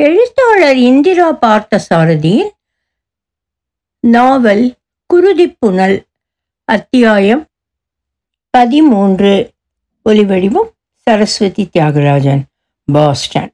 எழுத்தாளர் 0.00 0.76
இந்திரா 0.76 1.38
பார்த்தசாரதியின் 1.42 2.48
நாவல் 4.00 4.74
குருதிப்புணல் 5.14 6.02
அத்தியாயம் 6.64 7.46
பதிமூன்று. 8.50 9.50
ஒலிவடிவம் 10.04 10.70
சரஸ்வதி 10.94 11.68
தியாகராஜன் 11.72 12.40
பாஸ்டன். 12.92 13.52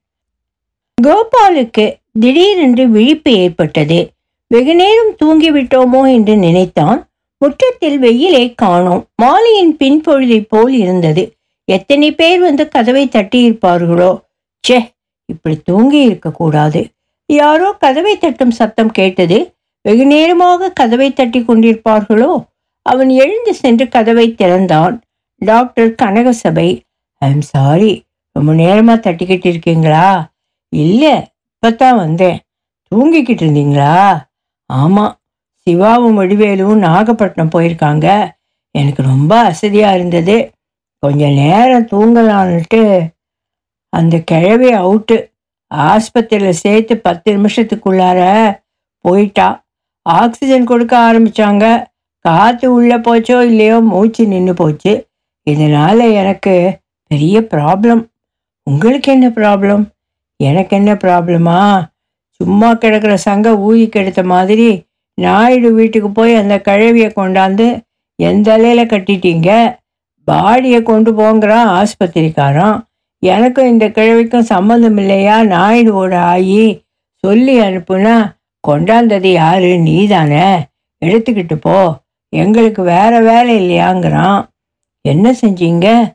கோபாலுக்கு 1.03 2.01
திடீரென்று 2.21 2.89
விழிப்பு 2.89 3.33
ஏற்பட்டது. 3.33 4.11
வெகுநேரம் 4.47 5.17
தூங்கிவிட்டோமோ 5.25 6.13
என்று 6.13 6.37
நினைத்தான். 6.37 7.09
முற்றத்தில் 7.39 8.01
வெயிலை 8.01 8.55
காணோம். 8.55 9.09
மாலையின் 9.23 9.77
பின்பொழுதைப் 9.79 10.49
போல் 10.49 10.73
இருந்தது. 10.73 11.35
எத்தனை 11.65 12.15
பேர் 12.15 12.41
வந்து 12.41 12.69
கதவை 12.69 13.09
தட்டியிருப்பார்களோ? 13.09 14.21
செஹ் 14.69 14.91
இப்படி 15.25 15.57
தூங்கி 15.65 16.01
இருக்கக்கூடாது. 16.03 16.89
யாரோ 17.27 17.73
கதவை 17.73 18.19
தட்டும் 18.19 18.51
சத்தம் 18.51 18.91
கேட்டது 18.91 19.55
வெகு 19.81 20.07
நேரமாக 20.07 20.71
கதவை 20.71 21.13
தட்டி 21.13 21.41
கொண்டிருப்பார்களோ? 21.41 22.47
அவன் 22.83 23.09
எழுந்து 23.09 23.55
சென்று 23.55 23.89
கதவை 23.89 24.35
திறந்தான். 24.35 25.01
டாக்டர் 25.39 25.95
கனகசபை 26.03 26.81
ஐம் 27.19 27.41
சாரி 27.41 28.05
ரொம்ப 28.33 28.53
நேரமாக 28.53 29.11
தட்டிக்கிட்டு 29.11 29.47
இருக்கீங்களா? 29.47 30.31
இல்லை 30.69 31.15
இப்பதான் 31.57 31.97
வந்தேன். 31.97 32.39
தூங்கிக்கிட்டு 32.95 33.45
இருந்தீங்களா? 33.45 34.25
ஆமாம் 34.67 35.17
சிவாவும் 35.67 36.19
வடிவேலுவும் 36.21 36.85
நாகப்பட்டினம் 36.89 37.55
போயிருக்காங்க. 37.55 38.31
எனக்கு 38.71 39.03
ரொம்ப 39.03 39.33
அசதியாக 39.43 39.95
இருந்தது. 39.95 40.51
கொஞ்சம் 40.99 41.33
நேரம் 41.33 41.87
தூங்கலான்ட்டு 41.87 43.12
அந்த 43.93 44.15
கிழவி 44.31 44.69
அவுட்டு 44.83 45.17
ஆஸ்பத்திரியில் 45.71 46.61
சேர்த்து 46.65 46.95
பத்து 47.07 47.29
நிமிஷத்துக்குள்ளார 47.37 48.21
போயிட்டா. 49.05 49.49
ஆக்சிஜன் 50.07 50.69
கொடுக்க 50.71 50.95
ஆரம்பித்தாங்க 51.09 51.65
காற்று 52.25 52.67
உள்ளே 52.77 52.97
போச்சோ 53.07 53.39
இல்லையோ 53.51 53.77
மூச்சு 53.93 54.23
நின்று 54.33 54.55
போச்சு. 54.61 54.93
இதனால் 55.47 56.05
எனக்கு 56.21 56.55
பெரிய 57.11 57.37
ப்ராப்ளம் 57.53 58.03
உங்களுக்கு 58.67 59.09
என்ன 59.17 59.29
ப்ராப்ளம் 59.39 59.85
எனக்கு 60.41 60.73
என்ன 60.79 60.93
ப்ராப்ளமா 61.05 61.61
சும்மா 62.41 62.69
கிடக்கிற 62.83 63.15
சங்க 63.27 63.49
ஊதி 63.67 63.85
கெடுத்த 63.89 64.23
மாதிரி 64.35 64.69
நாயுடு 65.19 65.69
வீட்டுக்கு 65.79 66.09
போய் 66.19 66.33
அந்த 66.43 66.55
கிழவியை 66.69 67.09
கொண்டாந்து 67.19 67.67
எந்த 68.19 68.49
அலையில் 68.57 68.91
கட்டிட்டீங்க. 68.93 69.51
பாடியை 70.29 70.81
கொண்டு 70.91 71.11
போங்கிறான் 71.21 71.69
ஆஸ்பத்திரிக்காரன். 71.81 72.77
எனக்கும் 73.25 73.69
இந்த 73.69 73.89
கிழவிக்கும் 73.89 74.49
சம்மந்தம் 74.53 74.97
இல்லையா? 74.97 75.41
நாயுடுவோட 75.41 76.15
ஆயி 76.33 76.83
சொல்லி 77.15 77.61
அனுப்புனா 77.61 78.37
கொண்டாந்தது 78.69 79.33
யாரு? 79.33 79.79
நீ 79.79 80.07
தானே 80.07 80.47
எடுத்துக்கிட்டு 81.05 81.55
போ. 81.55 82.01
எங்களுக்கு 82.29 82.83
வேற 82.83 83.21
வேலை 83.21 83.55
இல்லையாங்கிறான். 83.61 84.49
என்ன 85.01 85.35
செஞ்சீங்க? 85.41 86.15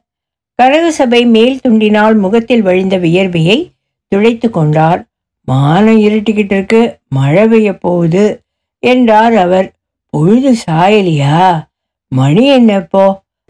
கனகசபை 0.62 1.26
மேல் 1.26 1.60
துண்டினால் 1.68 2.18
முகத்தில் 2.18 2.62
வழிந்த 2.62 2.98
வியர்வையை 2.98 3.72
துடைத்து 4.08 4.50
கொண்டார். 4.50 5.06
மானம் 5.44 6.00
இருட்டிக்கிட்டு 6.00 6.56
இருக்கு. 6.58 7.00
மழை 7.10 7.48
பெய்ய 7.48 7.78
போகுது 7.78 8.42
என்றார் 8.80 9.36
அவர். 9.36 9.72
பொழுது 10.10 10.56
சாயலியா? 10.70 11.68
மணி 12.08 12.44
என்னப்போ 12.58 13.06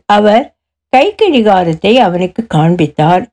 அவர் 0.06 0.56
கை 0.90 1.16
கடிகாரத்தை 1.16 2.00
அவனுக்கு 2.00 2.48
காண்பித்தார். 2.48 3.26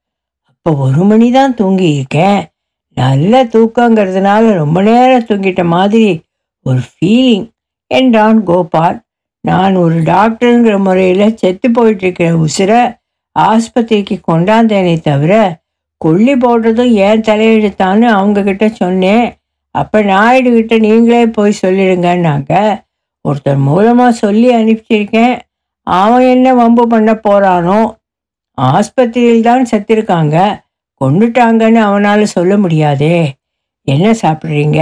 இப்போ 0.67 0.77
ஒரு 0.85 1.03
மணி 1.05 1.27
தான் 1.31 1.55
தூங்கி 1.55 1.89
இருக்கேன் 1.95 2.39
நல்ல 2.97 3.33
தூக்கங்கிறதுனால 3.45 4.53
ரொம்ப 4.53 4.83
நேரம் 4.83 5.27
தூங்கிட்ட 5.29 5.65
மாதிரி 5.65 6.07
ஒரு 6.67 6.81
ஃபீலிங் 6.87 7.45
என்றான் 7.91 8.41
கோபால். 8.43 8.97
நான் 9.41 9.75
ஒரு 9.77 9.97
டாக்டருங்கிற 10.03 10.77
முறையில் 10.79 11.35
செத்து 11.35 11.69
போயிட்டுருக்கிற 11.69 12.29
உசுரை 12.45 12.81
ஆஸ்பத்திரிக்கு 13.37 14.17
கொண்டாந்தேனே 14.31 14.95
தவிர 15.01 15.33
கொல்லி 16.01 16.37
போடுறதும் 16.37 16.95
ஏன் 17.09 17.27
தலையெழுத்தான்னு 17.29 18.09
அவங்கக்கிட்ட 18.19 18.69
சொன்னேன். 18.73 19.27
அப்போ 19.75 20.01
நாயுடுகிட்ட 20.03 20.79
நீங்களே 20.79 21.27
போய் 21.27 21.61
சொல்லிடுங்கன்னாங்க. 21.63 22.53
ஒருத்தர் 23.25 23.61
மூலமாக 23.69 24.21
சொல்லி 24.25 24.49
அனுப்பிச்சிருக்கேன். 24.55 25.37
அவன் 25.87 26.27
என்ன 26.35 26.55
வம்பு 26.55 26.87
பண்ண 26.87 27.13
போறானோ? 27.29 27.79
ஆஸ்பத்திரியில் 28.59 29.49
தான் 29.51 29.71
செத்திருக்காங்க. 29.71 30.37
கொண்டுட்டாங்கன்னு 31.01 31.81
அவனால் 31.81 32.25
சொல்ல 32.27 32.57
முடியாதே. 32.57 33.17
என்ன 33.87 34.07
சாப்பிட்றீங்க? 34.23 34.81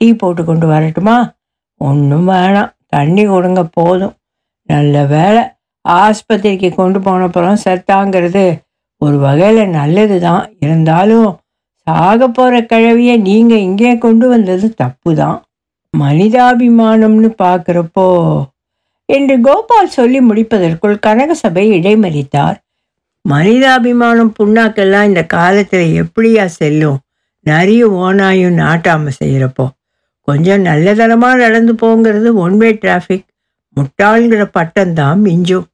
டீ 0.00 0.06
போட்டு 0.12 0.42
கொண்டு 0.44 0.66
வரட்டுமா? 0.66 1.16
ஒன்றும் 1.80 2.28
வேணாம். 2.28 2.72
தண்ணி 2.88 3.24
கொடுங்க 3.26 3.62
போதும். 3.78 4.14
நல்ல 4.68 5.04
வேலை 5.06 5.42
ஆஸ்பத்திரிக்கு 5.84 6.68
கொண்டு 6.74 6.98
போனப்புறம் 7.00 7.62
செத்தாங்கிறது 7.64 8.44
ஒரு 9.00 9.16
வகையில் 9.18 9.70
நல்லது 9.70 10.16
தான் 10.20 10.42
இருந்தாலும் 10.60 11.30
சாக 11.86 12.28
போகிற 12.28 12.56
கிழவியை 12.62 13.14
நீங்கள் 13.20 13.64
இங்கே 13.68 13.92
கொண்டு 13.98 14.26
வந்தது 14.28 14.66
தப்பு 14.74 15.10
தான் 15.14 15.38
மனிதாபிமானம்னு 15.94 17.30
பார்க்குறப்போ 17.42 18.06
என்று 19.08 19.34
கோபால் 19.40 19.94
சொல்லி 19.96 20.20
முடிப்பதற்குள் 20.20 20.94
கனகசபை 21.06 21.64
இடைமறித்தார். 21.78 22.58
மனிதாபிமானம் 23.24 24.32
புண்ணாக்கெல்லாம் 24.38 25.04
இந்த 25.04 25.22
காலத்தில் 25.24 25.88
எப்படியா 26.02 26.44
செல்லும்? 26.44 26.98
நிறைய 27.46 27.88
ஓனாயும் 27.88 28.58
நாட்டாமல் 28.62 29.18
செய்கிறப்போ 29.24 29.66
கொஞ்சம் 30.28 30.64
நல்லதனமாக 30.64 31.36
நடந்து 31.36 31.72
போங்கிறது 31.72 32.28
ஒன்வே 32.44 32.70
டிராஃபிக் 32.82 33.28
முட்டாள்ங்கிற 33.76 34.42
பட்டம்தான் 34.58 35.20
மிஞ்சும். 35.24 35.66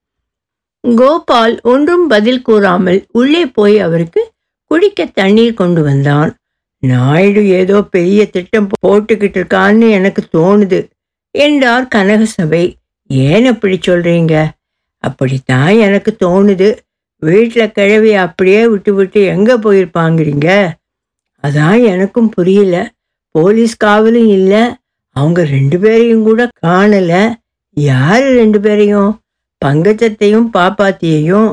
கோபால் 0.97 1.61
ஒன்றும் 1.63 2.07
பதில் 2.07 2.43
கூறாமல் 2.43 3.07
உள்ளே 3.13 3.47
போய் 3.47 3.79
அவருக்கு 3.79 4.33
குடிக்க 4.71 5.05
தண்ணீர் 5.05 5.55
கொண்டு 5.55 5.83
வந்தான். 5.83 6.31
நாயுடு 6.83 7.49
ஏதோ 7.49 7.83
பெரிய 7.83 8.21
திட்டம் 8.31 8.69
போட்டுக்கிட்டு 8.87 9.39
இருக்கான்னு 9.41 9.91
எனக்கு 9.91 10.23
தோணுது 10.37 10.81
என்றார் 11.31 11.89
கனகசபை. 11.95 12.65
ஏன் 13.07 13.47
அப்படி 13.47 13.79
சொல்றீங்க? 13.87 14.35
அப்படித்தான் 15.05 15.73
எனக்கு 15.77 16.17
தோணுது. 16.25 16.69
வீட்டில் 17.19 17.73
கிழவி 17.73 18.13
அப்படியே 18.15 18.69
விட்டு 18.69 18.95
விட்டு 18.95 19.25
எங்கே 19.25 19.55
போயிருப்பாங்கிறீங்க? 19.55 20.77
அதான் 21.45 21.85
எனக்கும் 21.85 22.29
புரியல. 22.29 22.77
போலீஸ் 23.31 23.77
காவலும் 23.85 24.29
இல்லை. 24.29 24.63
அவங்க 25.17 25.45
ரெண்டு 25.45 25.79
பேரையும் 25.79 26.23
கூட 26.23 26.49
காணலை. 26.67 27.35
யார் 27.77 28.23
ரெண்டு 28.23 28.61
பேரையும்? 28.61 29.21
பங்கஜத்தையும் 29.65 30.49
பாப்பாத்தியையும். 30.59 31.51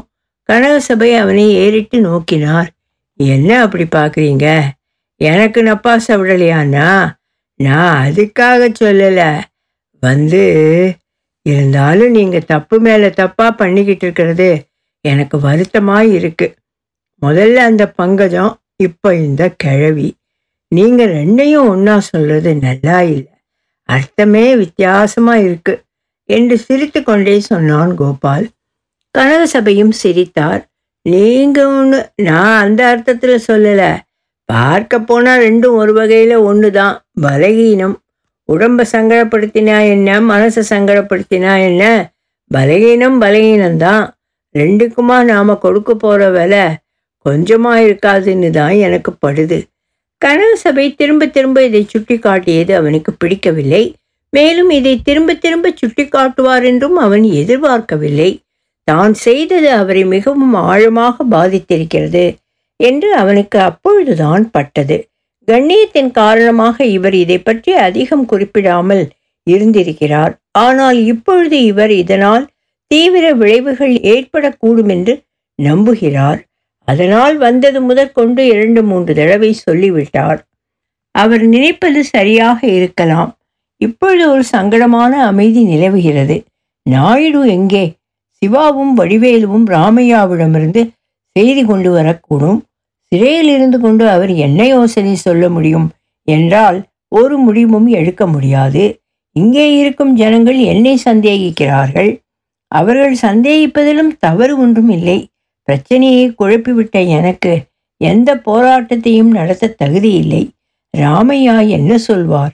கனகசபை 0.50 1.18
அவனை 1.18 1.56
ஏறிட்டு 1.56 2.00
நோக்கினார். 2.00 2.68
என்ன 3.20 3.62
அப்படி 3.62 3.86
பார்க்குறீங்க 3.96 4.62
எனக்கு 5.22 5.64
நப்பாச 5.64 6.06
விடலையாண்ணா? 6.08 7.10
நான் 7.60 8.08
அதுக்காக 8.08 8.70
சொல்லலை. 8.80 9.40
வந்து 10.00 10.44
இருந்தாலும் 11.42 12.12
நீங்கள் 12.12 12.46
தப்பு 12.46 12.80
மேலே 12.80 13.08
தப்பாக 13.08 13.52
பண்ணிக்கிட்டு 13.52 14.06
இருக்கிறது 14.06 14.50
எனக்கு 15.12 15.40
வருத்தமாக 15.40 16.12
இருக்கு. 16.18 16.48
முதல்ல 17.22 17.56
அந்த 17.70 17.84
பங்கஜம் 18.02 18.54
இப்போ 18.84 19.10
இந்த 19.16 19.44
கிழவி. 19.64 20.08
நீங்கள் 20.72 21.14
ரெண்டையும் 21.14 21.70
ஒன்றா 21.74 21.96
சொல்கிறது 22.12 22.52
நல்லா 22.56 23.02
இல்லை. 23.02 23.34
அர்த்தமே 23.90 24.46
வித்தியாசமாக 24.56 25.44
இருக்கு 25.48 25.74
என்று 26.30 26.56
சிரித்து 26.58 27.00
கொண்டே 27.04 27.36
சொன்னான் 27.40 27.92
கோபால். 27.96 28.48
கனகசபையும் 29.16 29.94
சிரித்தார். 30.02 30.64
நீங்க 31.02 31.60
ஒன்று 31.68 32.00
நான் 32.16 32.58
அந்த 32.64 32.82
அர்த்தத்தில் 32.88 33.46
சொல்லலை. 33.48 33.92
பார்க்க 34.50 35.00
போனால் 35.00 35.44
ரெண்டும் 35.46 35.78
ஒரு 35.82 35.94
வகையில் 35.94 36.36
ஒன்று 36.50 36.70
தான் 36.72 36.96
பலகீனம். 37.22 37.96
உடம்பை 38.50 38.84
சங்கடப்படுத்தினா 38.92 39.78
என்ன? 39.94 40.10
மனசை 40.32 40.62
சங்கடப்படுத்தினா 40.70 41.54
என்ன? 41.70 41.84
பலகீனம் 42.52 43.18
பலகீனம்தான். 43.22 44.04
ரெண்டுக்குமா 44.56 45.18
நாம் 45.32 45.62
கொடுக்க 45.66 45.92
போகிற 46.04 46.30
விலை 46.36 46.66
கொஞ்சமாக 47.26 47.84
இருக்காதுன்னு 47.88 48.50
தான் 48.60 48.76
எனக்கு 48.88 49.12
படுது. 49.26 49.58
கனகசபை 50.22 50.86
திரும்ப 51.00 51.24
திரும்ப 51.36 51.58
இதை 51.68 51.82
சுட்டி 51.94 52.16
காட்டியது 52.26 52.72
அவனுக்கு 52.80 53.12
பிடிக்கவில்லை. 53.22 53.84
மேலும் 54.34 54.72
இதை 54.78 54.94
திரும்ப 55.08 55.36
திரும்ப 55.44 55.68
சுட்டி 55.82 56.04
காட்டுவார் 56.16 56.66
என்றும் 56.72 56.98
அவன் 57.06 57.26
எதிர்பார்க்கவில்லை. 57.42 58.30
தான் 58.88 59.14
செய்தது 59.26 59.70
அவரை 59.82 60.04
மிகவும் 60.16 60.56
ஆழமாக 60.70 61.26
பாதித்திருக்கிறது 61.34 62.26
என்று 62.80 63.10
அவனுக்கு 63.22 63.58
அப்பொழுதுதான் 63.70 64.44
பட்டது. 64.56 64.98
கண்ணியத்தின் 65.48 66.12
காரணமாக 66.20 66.78
இவர் 66.98 67.16
இதை 67.24 67.38
பற்றி 67.38 67.72
அதிகம் 67.88 68.26
குறிப்பிடாமல் 68.32 69.04
இருந்திருக்கிறார். 69.48 70.34
ஆனால் 70.66 71.00
இப்பொழுது 71.14 71.58
இவர் 71.72 71.94
இதனால் 72.04 72.46
தீவிர 72.88 73.34
விளைவுகள் 73.34 73.94
ஏற்படக்கூடும் 74.14 74.90
என்று 74.90 75.24
நம்புகிறார். 75.64 76.40
அதனால் 76.88 77.38
வந்தது 77.38 77.82
முதற்கொண்டு 77.82 78.48
இரண்டு 78.48 78.84
மூன்று 78.84 79.14
தடவை 79.14 79.54
சொல்லிவிட்டார். 79.54 80.48
அவர் 81.12 81.44
நினைப்பது 81.48 82.04
சரியாக 82.04 82.68
இருக்கலாம். 82.68 83.38
இப்பொழுது 83.78 84.30
ஒரு 84.30 84.44
சங்கடமான 84.52 85.12
அமைதி 85.26 85.64
நிலவுகிறது. 85.64 86.44
நாயுடு 86.82 87.48
எங்கே? 87.48 87.96
சிவாவும் 88.42 88.98
வடிவேலுவும் 88.98 89.66
ராமையாவிடமிருந்து 89.68 90.82
செய்தி 91.32 91.66
கொண்டு 91.66 91.90
வரக்கூடும். 91.92 92.60
சிறையில் 93.12 93.48
இருந்து 93.48 93.80
கொண்டு 93.80 94.10
அவர் 94.10 94.30
என்ன 94.30 94.68
யோசனை 94.68 95.16
சொல்ல 95.16 95.50
முடியும் 95.50 95.88
என்றால் 96.28 96.78
ஒரு 97.08 97.38
முடிவும் 97.38 97.88
எடுக்க 97.88 98.28
முடியாது. 98.28 98.84
இங்கே 99.32 99.78
இருக்கும் 99.78 100.14
ஜனங்கள் 100.16 100.58
என்னை 100.58 101.00
சந்தேகிக்கிறார்கள். 101.06 102.12
அவர்கள் 102.80 103.16
சந்தேகிப்பதிலும் 103.28 104.12
தவறு 104.26 104.54
ஒன்றும் 104.64 104.92
இல்லை. 104.98 105.18
பிரச்சனையை 105.68 106.26
குழப்பிவிட்ட 106.40 106.98
எனக்கு 107.18 107.54
எந்த 108.02 108.30
போராட்டத்தையும் 108.48 109.32
நடத்த 109.38 109.74
தகுதி 109.82 110.12
இல்லை. 110.22 110.44
ராமையா 110.94 111.56
என்ன 111.78 111.98
சொல்வார்? 112.08 112.54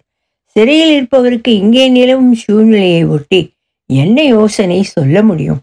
சிறையில் 0.56 0.94
இருப்பவருக்கு 0.95 1.51
இங்கே 1.62 1.83
நிலவும் 1.89 2.35
சூழ்நிலையை 2.44 3.03
ஒட்டி 3.15 3.41
என்ன 3.89 4.18
யோசனை 4.35 4.79
சொல்ல 4.95 5.18
முடியும்? 5.23 5.62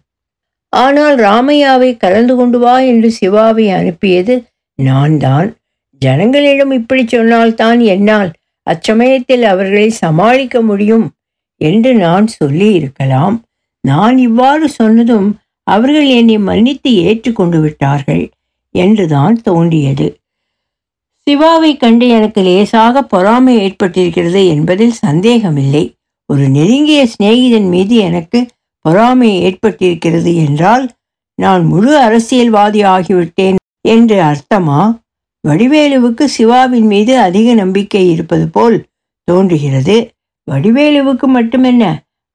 ஆனால் 0.73 1.17
ராமையாவை 1.27 1.91
கலந்து 1.97 2.35
கொண்டு 2.37 2.59
வா 2.59 2.75
என்று 2.91 3.09
சிவாவை 3.21 3.67
அனுப்பியது 3.79 4.35
நான் 4.79 5.15
தான் 5.19 5.49
ஜனங்களிடம் 6.03 6.73
இப்படி 6.81 7.03
சொன்னால்தான் 7.07 7.81
என்னால் 7.95 8.31
அச்சமயத்தில் 8.67 9.45
அவர்களை 9.53 9.89
சமாளிக்க 10.05 10.61
முடியும் 10.61 11.07
என்று 11.61 11.91
நான் 12.05 12.27
சொல்லி 12.39 12.69
இருக்கலாம். 12.81 13.37
நான் 13.85 14.19
இவ்வாறு 14.19 14.69
சொன்னதும் 14.69 15.29
அவர்கள் 15.67 16.09
என்னை 16.09 16.39
மன்னித்து 16.39 16.91
ஏற்றுக்கொண்டு 16.95 17.61
விட்டார்கள் 17.61 18.31
என்றுதான் 18.75 19.37
தோன்றியது. 19.43 20.07
சிவாவை 21.27 21.77
கண்டு 21.77 22.09
எனக்கு 22.09 22.41
லேசாக 22.43 23.03
பொறாமை 23.03 23.55
ஏற்பட்டிருக்கிறது 23.57 24.43
என்பதில் 24.49 24.91
சந்தேகமில்லை. 24.91 25.95
ஒரு 26.27 26.49
நெருங்கிய 26.49 27.07
சிநேகிதன் 27.07 27.69
மீது 27.69 27.97
எனக்கு 27.97 28.47
பொறாமை 28.85 29.31
ஏற்பட்டிருக்கிறது 29.43 30.33
என்றால் 30.47 30.85
நான் 31.35 31.65
முழு 31.65 31.93
அரசியல்வாதி 31.99 32.83
ஆகிவிட்டேன் 32.83 33.59
என்று 33.89 34.17
அர்த்தமா? 34.21 34.81
வடிவேலுவுக்கு 35.49 36.25
சிவாவின் 36.25 36.87
மீது 36.87 37.19
அதிக 37.19 37.55
நம்பிக்கை 37.55 38.11
இருப்பது 38.11 38.49
போல் 38.49 38.87
தோன்றுகிறது. 39.29 39.97
வடிவேலுவுக்கு 40.49 41.27
மட்டுமென்ன 41.37 41.85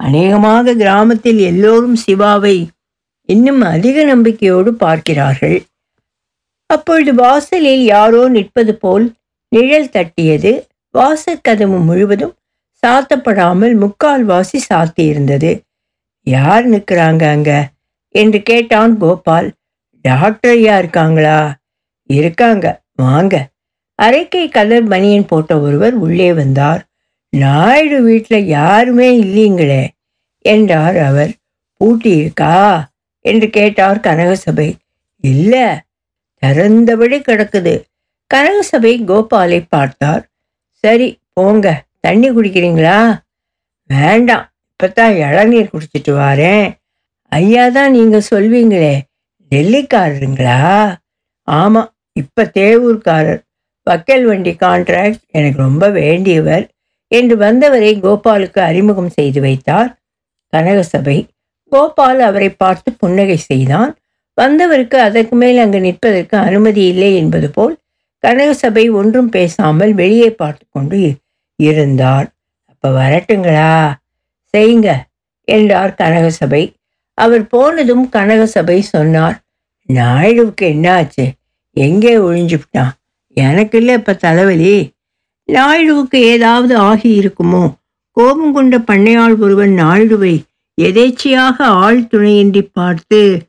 அநேகமாக 0.04 0.74
கிராமத்தில் 0.74 1.40
எல்லோரும் 1.40 1.98
சிவாவை 2.08 2.56
இன்னும் 3.30 3.62
அதிக 3.62 4.04
நம்பிக்கையோடு 4.04 4.74
பார்க்கிறார்கள். 4.74 5.58
அப்பொழுது 6.70 7.12
வாசலில் 7.14 7.84
யாரோ 7.84 8.28
நிற்பது 8.28 8.74
போல் 8.76 9.06
நிழல் 9.52 9.90
தட்டியது. 9.90 10.52
வாசற்கதவு 10.94 11.78
முழுவதும் 11.84 12.34
சாத்தப்படாமல் 12.84 13.76
முக்கால் 13.76 14.24
வாசி 14.24 14.60
சாத்தியிருந்தது. 14.70 15.52
யார் 16.28 16.66
நிற்கிறாங்க 16.72 17.24
அங்க? 17.30 17.52
என்று 18.16 18.40
கேட்டான் 18.44 18.98
கோபால். 18.98 19.50
டாக்டர் 20.06 20.52
ஐயா 20.52 20.78
இருக்காங்களா? 20.78 21.40
இருக்காங்க. 22.10 22.66
வாங்க. 22.96 23.36
அரைக்கை 24.02 24.50
கலர் 24.50 24.88
பனியன் 24.88 25.26
போட்ட 25.26 25.60
ஒருவர் 25.60 25.96
உள்ளே 25.96 26.34
வந்தார். 26.34 26.82
நாயுடு 27.34 27.98
வீட்டில் 28.02 28.50
யாருமே 28.58 29.08
இல்லைங்களே 29.24 29.84
என்றார் 30.46 30.98
அவர். 31.10 31.32
பூட்டி 31.82 32.12
இருக்கா 32.18 32.56
என்று 33.26 33.48
கேட்டார் 33.50 34.00
கனகசபை 34.00 34.70
இல்லை 35.24 35.66
திறந்தபடி 36.44 37.18
கிடக்குது. 37.28 37.74
கனகசபை 38.32 38.94
கோபாலை 39.10 39.60
பார்த்தார். 39.70 40.24
சரி 40.84 41.08
போங்க 41.34 41.68
தண்ணி 42.00 42.30
குடிக்கிறீங்களா? 42.32 42.98
வேண்டாம் 43.90 44.46
இப்போத்தான் 44.72 45.14
இளநீர் 45.26 45.72
குடிச்சிட்டு 45.74 46.14
வாரேன். 46.22 46.68
ஐயா 47.32 47.66
தான் 47.70 47.92
நீங்கள் 47.92 48.30
சொல்வீங்களே 48.32 48.94
டெல்லிக்காரருங்களா 49.52 50.60
ஆமாம் 51.48 51.90
இப்போ 52.22 52.44
தேவூர்காரர். 52.60 53.42
வக்கல் 53.88 54.26
வண்டி 54.26 54.52
கான்ட்ராக்ட் 54.66 55.24
எனக்கு 55.38 55.58
ரொம்ப 55.58 55.86
வேண்டியவர். 56.02 56.66
என்று 57.14 57.36
வந்தவரை 57.38 57.92
கோபாலுக்கு 58.00 58.60
அறிமுகம் 58.60 59.10
செய்து 59.10 59.42
வைத்தார். 59.42 59.90
கனகசபை. 60.54 61.18
கோபால் 61.72 62.20
அவரை 62.20 62.50
பார்த்து 62.50 62.90
புன்னகை 62.94 63.38
செய்தான். 63.38 63.92
வந்தவருக்கு 64.34 64.98
அதற்கு 65.00 65.36
மேல் 65.36 65.58
அங்கு 65.58 65.80
நிற்பதற்கு 65.80 66.38
அனுமதி 66.38 66.84
இல்லை 66.88 67.16
என்பது 67.16 67.48
போல் 67.50 67.76
கனகசபை 68.24 68.92
ஒன்றும் 68.92 69.30
பேசாமல் 69.30 69.94
வெளியே 69.94 70.30
பார்த்து 70.32 70.66
கொண்டு 70.70 71.00
இருந்தார். 71.60 72.28
அப்போ 72.66 72.90
வரட்டுங்களா? 72.90 73.74
செய்யுங்க 74.54 74.90
என்றார் 75.48 75.94
கனகசபை. 76.02 76.64
அவர் 77.18 77.44
போனதும் 77.48 78.06
கனகசபை 78.10 78.80
சொன்னார் 78.80 79.38
நாயுடுவுக்கு 79.90 80.66
என்னாச்சு? 80.74 81.26
எங்கே 81.76 82.14
ஒழிஞ்சுவிட்டான் 82.18 82.94
எனக்கு 83.38 83.78
இல்லை 83.78 83.94
இப்போ 83.94 84.14
தலைவலி. 84.14 84.74
நாயுடுவுக்கு 85.52 86.16
ஏதாவது 86.16 86.78
ஆகி 86.78 87.20
இருக்குமோ 87.20 87.74
கோபம் 88.12 88.54
கொண்ட 88.54 88.78
பண்ணையாள் 88.78 89.38
ஒருவன் 89.38 89.70
நாயுடுவை 89.70 90.44
எதேச்சையாக 90.82 91.56
ஆள் 91.58 92.08
துணையின்றி 92.08 92.62
பார்த்து 92.62 93.40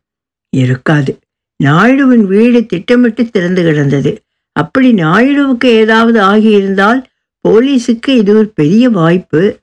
இருக்காது. 0.56 1.18
நாயுடுவின் 1.64 2.26
வீடு 2.26 2.66
திட்டமிட்டு 2.66 3.26
திறந்து 3.26 3.62
கிடந்தது. 3.62 4.22
அப்படி 4.52 4.92
நாயுடுவுக்கு 4.92 5.64
ஏதாவது 5.64 6.20
ஆகியிருந்தால் 6.20 7.04
போலீஸுக்கு 7.48 8.08
இது 8.08 8.36
ஒரு 8.36 8.48
பெரிய 8.48 8.90
வாய்ப்பு. 8.90 9.60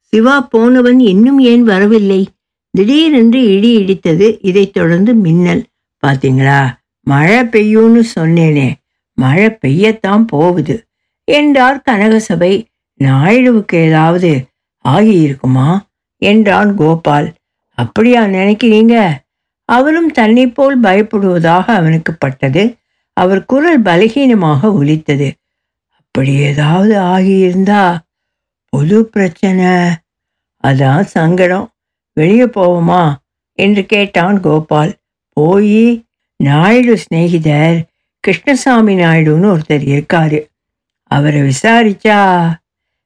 சிவா 0.00 0.40
போனவன் 0.40 1.00
இன்னும் 1.00 1.38
ஏன் 1.38 1.62
வரவில்லை? 1.62 2.28
திடீரென்று 2.70 3.56
இடி 3.56 3.76
இடித்தது. 3.76 4.38
இதைத் 4.42 4.72
தொடர்ந்து 4.72 5.14
மின்னல். 5.14 5.64
பார்த்தீங்களா 6.06 6.66
மழை 7.00 7.38
பெய்யும்னு 7.38 8.02
சொன்னேனே. 8.18 8.72
மழை 9.12 9.58
பெய்யத்தான் 9.66 10.24
போகுது. 10.26 10.87
என்றார் 11.28 11.82
கனகசபை. 11.90 12.64
நாயுடுவுக்கு 13.04 13.74
ஏதாவது 13.74 14.46
ஆகியிருக்குமா? 14.88 15.80
என்றான் 16.16 16.76
கோபால். 16.76 17.32
அப்படியா 17.74 18.24
நினைக்கிறீங்க? 18.24 19.10
அவரும் 19.64 20.10
தன்னை 20.10 20.46
போல் 20.46 20.80
பயப்படுவதாக 20.80 21.64
அவனுக்கு 21.66 22.14
பட்டது. 22.14 22.76
அவர் 23.12 23.44
குரல் 23.44 23.82
பலகீனமாக 23.82 24.72
ஒலித்தது. 24.72 25.34
அப்படி 25.88 26.34
ஏதாவது 26.34 26.98
ஆகியிருந்தா 26.98 27.98
பொது 28.68 29.04
பிரச்சனை. 29.04 29.66
அதான் 30.64 31.00
சங்கடம். 31.00 31.70
வெளியே 32.12 32.44
போவோமா? 32.44 33.14
என்று 33.52 33.86
கேட்டான் 33.86 34.40
கோபால். 34.40 34.96
போய் 35.32 36.04
நாயுடு 36.36 36.98
சிநேகிதர் 36.98 37.84
கிருஷ்ணசாமி 38.20 38.94
நாயுடுன்னு 38.94 39.58
ஒருத்தர் 39.58 39.86
இருக்காரு. 39.94 40.47
அவரை 41.08 41.40
விசாரிச்சா 41.40 42.50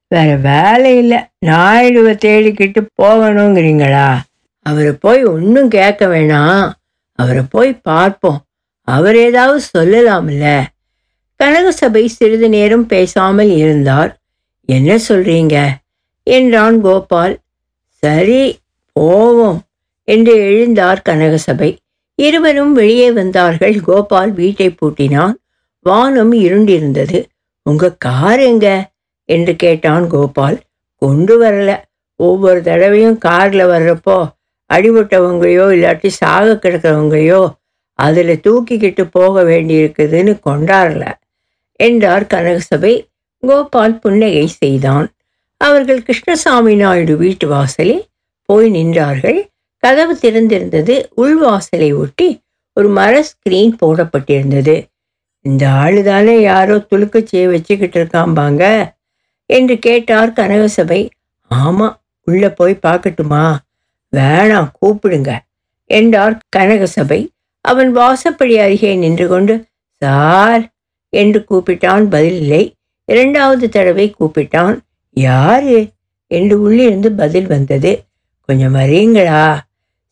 வேற 0.09 0.37
வேலை 0.37 0.97
இல்லை. 0.97 1.19
நாயுடுவை 1.47 2.15
தேடிக்கிட்டு 2.15 2.87
போகணுங்கிறீங்களா? 3.03 4.17
அவரை 4.63 4.93
போய் 4.93 5.25
ஒன்றும் 5.25 5.69
கேட்க 5.69 6.07
வேணாம். 6.07 6.73
அவரை 7.15 7.43
போய் 7.51 7.73
பார்ப்போம். 7.73 8.45
அவர் 8.81 9.17
ஏதாவது 9.17 9.65
சொல்லலாம்ல. 9.79 10.63
கனகசபை 11.45 12.07
சிறிது 12.07 12.49
நேரம் 12.49 12.87
பேசாமல் 12.87 13.51
இருந்தார். 13.51 14.21
என்ன 14.65 14.99
சொல்றீங்க? 15.09 15.69
என்றான் 16.23 16.81
கோபால். 16.81 17.39
சரி 17.87 18.59
போவோம் 18.93 19.63
என்று 20.05 20.37
எழுந்தார் 20.37 21.01
கனகசபை. 21.09 21.77
இருவரும் 22.15 22.73
வெளியே 22.73 23.13
வந்தார்கள். 23.13 23.81
கோபால் 23.81 24.33
வீட்டை 24.33 24.75
பூட்டினான். 24.75 25.33
வானம் 25.83 26.33
இருண்டிருந்தது. 26.33 27.29
உங்க 27.63 27.95
கார் 27.95 28.41
எங்க? 28.41 28.91
என்று 29.25 29.57
கேட்டான் 29.57 30.09
கோபால். 30.09 30.61
கொண்டு 30.95 31.45
வரல. 31.45 31.77
ஒவ்வொரு 32.17 32.63
தடவையும் 32.63 33.19
கார்ல 33.25 33.63
வர்றப்போ 33.73 34.31
அடிபட்டவங்களையோ 34.75 35.65
இல்லாட்டி 35.77 36.07
சாக 36.07 36.59
கிடக்கிறவங்களையோ 36.63 37.55
அதில் 37.93 38.41
தூக்கிக்கிட்டு 38.47 39.09
போக 39.11 39.43
வேண்டியிருக்குதுன்னு 39.43 40.35
கொண்டாடல 40.47 41.11
என்றார் 41.77 42.25
கனகசபை. 42.25 43.07
கோபால் 43.39 43.99
புன்னகை 43.99 44.47
செய்தான். 44.47 45.09
அவர்கள் 45.57 46.03
கிருஷ்ணசாமி 46.03 46.75
நாயுடு 46.75 47.17
வீட்டு 47.17 47.49
வாசலில் 47.49 48.05
போய் 48.43 48.71
நின்றார்கள். 48.71 49.41
கதவு 49.77 50.19
திறந்திருந்தது. 50.23 50.95
உள்வாசலை 51.17 51.97
ஒட்டி 51.97 52.41
ஒரு 52.73 52.89
மர 52.89 53.25
ஸ்கிரீன் 53.25 53.73
போடப்பட்டிருந்தது. 53.83 54.77
இந்த 55.43 55.69
ஆளுதானே 55.69 56.41
யாரோ 56.41 56.77
துளுக்கச்சியை 56.77 57.51
வச்சுக்கிட்டு 57.51 58.05
இருக்காம்பாங்க? 58.05 58.93
என்று 59.47 59.79
கேட்டார் 59.79 60.33
கனகசபை 60.33 61.09
ஆமா 61.51 61.97
உள்ள 62.25 62.51
போய் 62.51 62.79
பார்க்கட்டுமா? 62.87 63.57
வேணாம் 64.17 64.71
கூப்பிடுங்க 64.81 65.39
என்றார் 65.85 66.39
கனகசபை 66.57 67.29
அவன் 67.61 67.97
வாசப்படி 67.97 68.55
அருகே 68.59 68.95
நின்று 68.95 69.29
கொண்டு 69.29 69.65
சார் 70.03 70.73
என்று 71.09 71.45
கூப்பிட்டான். 71.51 72.05
பதில் 72.05 72.41
இல்லை. 72.41 72.75
இரண்டாவது 73.05 73.69
தடவை 73.69 74.15
கூப்பிட்டான். 74.21 74.79
யாரு? 75.11 75.89
என்று 76.27 76.61
உள்ளிருந்து 76.61 77.13
பதில் 77.13 77.47
வந்தது. 77.47 78.03
கொஞ்சம் 78.41 78.75
வரீங்களா 78.75 79.59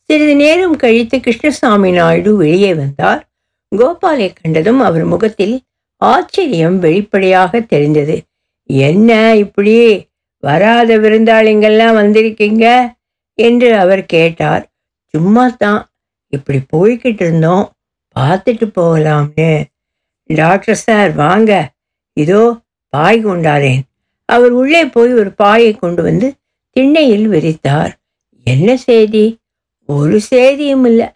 சிறிது 0.01 0.35
நேரம் 0.35 0.75
கழித்து 0.75 1.19
கிருஷ்ணசாமி 1.19 1.91
நாயுடு 1.91 2.35
வெளியே 2.35 2.73
வந்தார். 2.73 3.30
கோபாலை 3.75 4.33
கண்டதும் 4.33 4.79
அவர் 4.79 5.05
முகத்தில் 5.05 5.63
ஆச்சரியம் 5.97 6.79
வெளிப்படையாக 6.79 7.61
தெரிந்தது. 7.61 8.15
என்ன 8.65 9.35
இப்படி 9.35 10.07
வராத 10.39 10.97
விருந்தாளிங்கெல்லாம் 10.97 11.95
வந்திருக்கீங்க? 11.95 12.95
என்று 13.33 13.77
அவர் 13.77 14.05
கேட்டார். 14.05 14.63
சும்மா 15.05 15.49
தான். 15.57 15.91
இப்படி 16.27 16.59
போய்கிட்டு 16.75 17.21
இருந்தோம். 17.21 17.71
பார்த்துட்டு 18.19 18.65
போகலாம்னு. 18.79 19.63
டாக்டர் 20.29 20.75
சார் 20.75 21.11
வாங்க. 21.13 21.71
இதோ 22.13 22.61
பாய் 22.89 23.25
கொண்டாரேன். 23.25 23.81
அவர் 24.25 24.51
உள்ளே 24.51 24.85
போய் 24.85 25.13
ஒரு 25.13 25.31
பாயை 25.31 25.75
கொண்டு 25.75 26.03
வந்து 26.03 26.27
திண்ணையில் 26.75 27.27
விரித்தார். 27.27 27.91
என்ன 28.43 28.77
செய்தி? 28.77 29.39
ஒரு 29.85 30.19
செய்தியும் 30.21 30.85
இல்லை. 30.85 31.07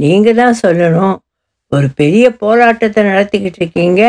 நீங்கள் 0.00 0.34
தான் 0.34 0.56
சொல்லணும். 0.62 1.16
ஒரு 1.74 1.88
பெரிய 1.94 2.24
போராட்டத்தை 2.36 3.04
நடத்திக்கிட்டு 3.04 3.60
இருக்கீங்க. 3.60 4.02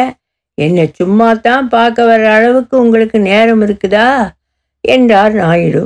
என்னை 0.57 0.91
சும்மா 0.93 1.33
தான் 1.33 1.69
பார்க்க 1.69 2.05
வர 2.05 2.33
அளவுக்கு 2.33 2.75
உங்களுக்கு 2.81 3.17
நேரம் 3.19 3.61
இருக்குதா? 3.61 4.09
என்றார் 4.83 5.33
நாயுடு. 5.33 5.81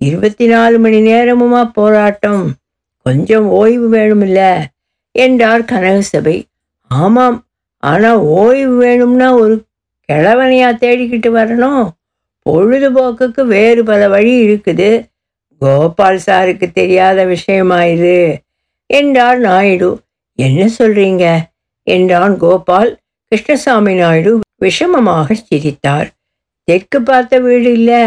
இருபத்தி 0.00 0.46
நாலு 0.46 0.76
மணி 0.78 0.98
நேரமுமா 1.00 1.62
போராட்டம்? 1.72 2.44
கொஞ்சம் 3.06 3.46
ஓய்வு 3.50 3.86
வேணுமில்ல 3.96 4.40
என்றார் 5.14 5.62
கனகசபை 5.62 6.36
ஆமாம் 6.90 7.38
ஆனால் 7.82 8.20
ஓய்வு 8.38 8.74
வேணும்னா 8.76 9.28
ஒரு 9.34 9.54
கிழவனையா 10.08 10.68
தேடிக்கிட்டு 10.82 11.30
வரணும். 11.38 11.84
பொழுதுபோக்குக்கு 12.46 13.42
வேறு 13.46 13.82
பல 13.84 14.08
வழி 14.08 14.34
இருக்குது. 14.46 14.90
கோபால் 15.60 16.20
சாருக்கு 16.26 16.66
தெரியாத 16.72 17.24
விஷயமா 17.24 17.78
இது? 17.94 18.18
என்றார் 18.90 19.38
நாயுடு. 19.38 19.90
என்ன 20.40 20.62
சொல்றீங்க? 20.78 21.24
என்றான் 21.86 22.34
கோபால். 22.36 22.90
கிருஷ்ணசாமி 23.32 23.94
நாயுடு 23.94 24.32
விஷமமாக 24.60 25.32
சிரித்தார். 25.32 26.08
தெற்கு 26.68 26.98
பார்த்த 27.02 27.38
வீடு 27.38 27.72
இல்லை. 27.72 28.02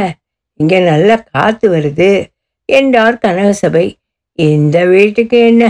இங்க 0.59 0.79
நல்ல 0.79 1.09
காத்து 1.31 1.65
வருது 1.75 2.11
என்றார் 2.69 3.21
கனகசபை. 3.25 3.85
இந்த 4.39 4.77
வீட்டுக்கு 4.85 5.37
என்ன? 5.45 5.63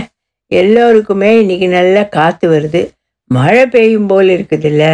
எல்லோருக்குமே 0.52 1.30
இன்னைக்கு 1.40 1.68
நல்ல 1.68 1.96
காத்து 2.08 2.46
வருது. 2.50 2.82
மழை 3.30 3.66
பெய்யும் 3.66 4.06
போல் 4.06 4.28
இருக்குதுல்ல. 4.28 4.84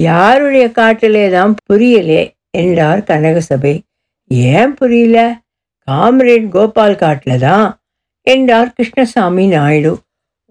யாருடைய 0.00 0.64
காட்டிலே 0.70 1.24
தான் 1.30 1.54
புரியலே 1.66 2.22
என்றார் 2.50 3.00
கனகசபை. 3.10 3.74
ஏன் 4.50 4.74
புரியல? 4.74 5.18
காம்ரேட் 5.88 6.48
கோபால் 6.48 6.96
காட்டில் 6.96 7.38
தான் 7.38 7.68
என்றார் 8.26 8.70
கிருஷ்ணசாமி 8.72 9.46
நாயுடு. 9.46 9.92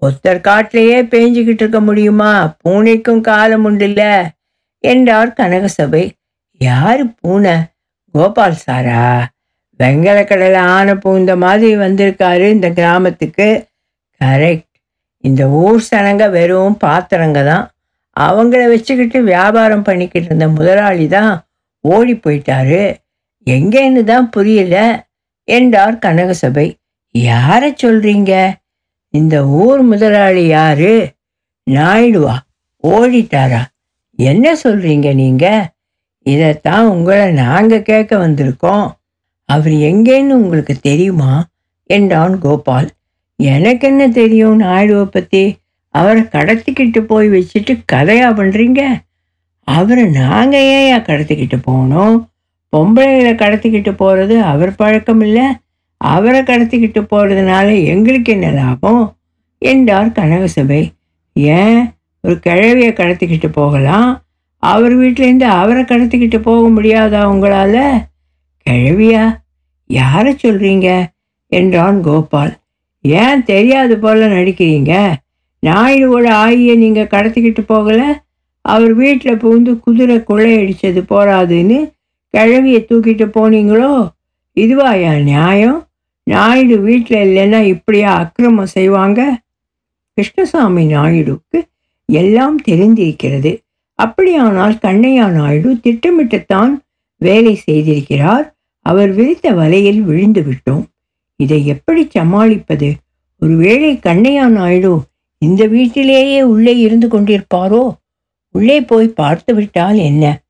ஒருத்தர் 0.01 0.39
காட்டிலேயே 0.41 0.97
பேஞ்சுக்கிட்டு 1.03 1.63
இருக்க 1.63 1.79
முடியுமா? 1.79 2.55
பூனைக்கும் 2.63 3.21
காலம் 3.21 3.65
உண்டுல்ல 3.69 4.03
என்றார் 4.83 5.33
கனகசபை. 5.39 6.03
யாரு 6.61 7.03
பூனை? 7.07 7.55
கோபால் 8.11 8.61
சாரா. 8.65 9.25
வெங்கலக்கடலை 9.79 10.61
ஆன 10.75 10.93
பூந்த 10.93 11.37
மாதிரி 11.37 11.75
வந்திருக்காரு 11.75 12.45
இந்த 12.49 12.69
கிராமத்துக்கு. 12.69 13.67
கரெக்ட் 14.21 14.63
இந்த 15.23 15.47
ஊர் 15.47 15.81
சனங்க 15.91 16.29
வெறும் 16.29 16.77
பாத்திரங்க 16.85 17.45
தான். 17.45 17.65
அவங்கள 18.19 18.61
வச்சுக்கிட்டு 18.69 19.23
வியாபாரம் 19.23 19.81
பண்ணிக்கிட்டு 19.81 20.25
இருந்த 20.25 20.47
முதலாளி 20.47 21.07
தான் 21.07 21.33
ஓடி 21.81 22.13
போயிட்டாரு. 22.13 22.95
எங்கேன்னு 23.47 24.03
தான் 24.03 24.29
புரியல 24.29 25.05
என்றார் 25.43 25.97
கனகசபை. 26.05 26.67
யாரை 27.11 27.75
சொல்றீங்க? 27.83 28.33
இந்த 29.17 29.47
ஊர் 29.47 29.81
முதலாளி 29.81 30.47
யாரு? 30.47 31.13
நாயுடுவா. 31.71 32.35
ஓடிட்டாரா? 32.83 33.65
என்ன 34.15 34.55
சொல்றீங்க 34.63 35.13
நீங்க? 35.13 35.73
இதைத்தான் 36.23 36.87
உங்களை 36.87 37.31
நாங்க 37.31 37.79
கேட்க 37.79 38.27
வந்திருக்கோம். 38.27 38.91
அவர் 39.45 39.71
எங்கேன்னு 39.71 40.29
உங்களுக்கு 40.29 40.75
தெரியுமா? 40.75 41.45
என்றான் 41.85 42.39
கோபால். 42.39 42.89
எனக்கு 43.35 43.87
என்ன 43.87 44.09
தெரியும் 44.09 44.59
நாயுடுவை 44.59 45.05
பத்தி? 45.05 45.57
அவரை 45.89 46.21
கடத்திக்கிட்டு 46.21 46.99
போய் 46.99 47.29
வச்சுட்டு 47.29 47.83
கதையா 47.91 48.29
பண்றீங்க? 48.33 48.81
அவரை 49.63 50.05
நாங்க 50.05 50.57
ஏன் 50.61 51.01
கடத்திக்கிட்டு 51.01 51.59
போனோம்? 51.67 52.25
பொம்பளைகளை 52.77 53.33
கடத்திக்கிட்டு 53.33 53.93
போறது 53.99 54.39
அவர் 54.39 54.75
பழக்கம் 54.75 55.21
இல்லை? 55.21 55.43
அவரை 55.97 56.41
கடத்திக்கிட்டு 56.41 57.05
போகிறதுனால 57.11 57.85
எங்களுக்கு 57.85 58.31
என்ன 58.31 58.51
லாபம்? 58.51 59.17
என்றார் 59.57 60.07
கனகசபை 60.07 60.89
ஏன்? 61.33 61.89
ஒரு 62.21 62.39
கிழவியை 62.45 62.93
கடத்திக்கிட்டு 62.93 63.47
போகலாம். 63.51 64.21
அவர் 64.57 64.97
வீட்டிலேருந்து 64.97 65.43
அவரை 65.43 65.83
கடத்திக்கிட்டு 65.83 66.39
போக 66.39 66.81
முடியாதா 66.81 67.23
உங்களால்? 67.23 68.05
கிழவியா? 68.69 69.35
யாரை 69.85 70.35
சொல்கிறீங்க 70.43 71.05
என்றான் 71.47 72.01
கோபால். 72.01 72.57
ஏன் 73.01 73.43
தெரியாது 73.43 73.99
போல 73.99 74.27
நடிக்கிறீங்க? 74.27 75.13
நாயுடுவோட 75.65 76.29
ஆயியை 76.29 76.75
நீங்கள் 76.75 77.07
கடத்திக்கிட்டு 77.07 77.63
போகலை? 77.69 78.15
அவர் 78.61 78.93
வீட்டில் 78.93 79.37
புகுந்து 79.37 79.79
குதிரை 79.79 80.17
கொள்ளையடித்தது 80.17 81.01
போராதுன்னு 81.09 81.91
கிழவியை 82.37 82.85
தூக்கிட்டு 82.85 83.29
போனீங்களோ? 83.33 84.09
இதுவாயா 84.55 85.23
நியாயம் 85.23 85.86
நாயுடு 86.27 86.79
வீட்டில் 86.79 87.27
இல்லைன்னா 87.27 87.61
இப்படியா 87.61 88.15
அக்கிரமம் 88.15 88.65
செய்வாங்க? 88.65 89.39
கிருஷ்ணசாமி 90.13 90.93
நாயுடுக்கு 90.93 91.59
எல்லாம் 92.05 92.57
தெரிந்திருக்கிறது. 92.61 93.51
அப்படியானால் 93.99 94.73
கண்ணையா 94.73 95.25
நாயுடு 95.29 95.73
திட்டமிட்டுத்தான் 95.73 96.73
வேலை 97.17 97.61
செய்திருக்கிறார். 97.65 98.45
அவர் 98.81 99.11
விரித்த 99.13 99.51
வலையில் 99.51 100.01
விழுந்து 100.01 100.41
விட்டோம். 100.41 100.83
இதை 101.35 101.65
எப்படி 101.65 102.07
சமாளிப்பது? 102.09 102.93
ஒருவேளை 103.39 103.99
கண்ணையா 104.05 104.47
நாயுடு 104.47 105.01
இந்த 105.41 105.65
வீட்டிலேயே 105.65 106.41
உள்ளே 106.41 106.77
இருந்து 106.77 107.07
கொண்டிருப்பாரோ? 107.07 107.83
உள்ளே 108.51 108.81
போய் 108.81 109.07
பார்த்து 109.07 109.55
விட்டால் 109.55 109.95
என்ன? 109.95 110.41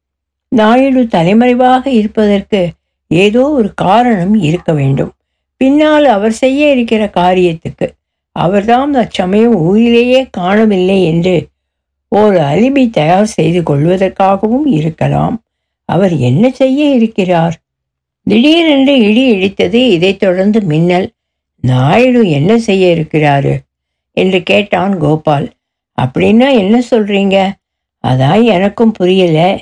நாயுடு 0.49 1.07
தலைமறைவாக 1.07 1.89
இருப்பதற்கு 1.89 2.61
ஏதோ 3.07 3.49
ஒரு 3.49 3.71
காரணம் 3.75 4.35
இருக்க 4.41 4.73
வேண்டும். 4.73 5.11
பின்னால் 5.57 6.05
அவர் 6.05 6.31
செய்ய 6.31 6.71
இருக்கிற 6.71 7.09
காரியத்துக்கு 7.13 7.87
அவர்தாம் 8.39 8.91
அச்சமயம் 8.93 9.55
ஊரிலேயே 9.55 10.27
காணவில்லை 10.31 11.05
என்று 11.05 11.47
ஒரு 12.09 12.39
அலிபி 12.39 12.89
தயார் 12.89 13.25
செய்து 13.25 13.61
கொள்வதற்காகவும் 13.61 14.65
இருக்கலாம். 14.65 15.43
அவர் 15.85 16.17
என்ன 16.17 16.49
செய்ய 16.49 16.93
இருக்கிறார்? 16.93 17.55
திடீரென்று 18.23 18.99
இடி 18.99 19.23
இடித்தது 19.31 19.73
இதைத் 19.73 20.19
தொடர்ந்து 20.19 20.61
மின்னல் 20.61 21.11
நாயுடு 21.61 22.29
என்ன 22.29 22.57
செய்ய 22.57 22.95
இருக்கிறாரு? 22.95 23.57
என்று 24.13 24.43
கேட்டான் 24.43 24.97
கோபால். 24.97 25.49
அப்படின்னா 26.01 26.53
என்ன 26.57 26.81
சொல்றீங்க? 26.91 27.51
அதான் 28.03 28.43
எனக்கும் 28.43 28.91
புரியல. 28.91 29.59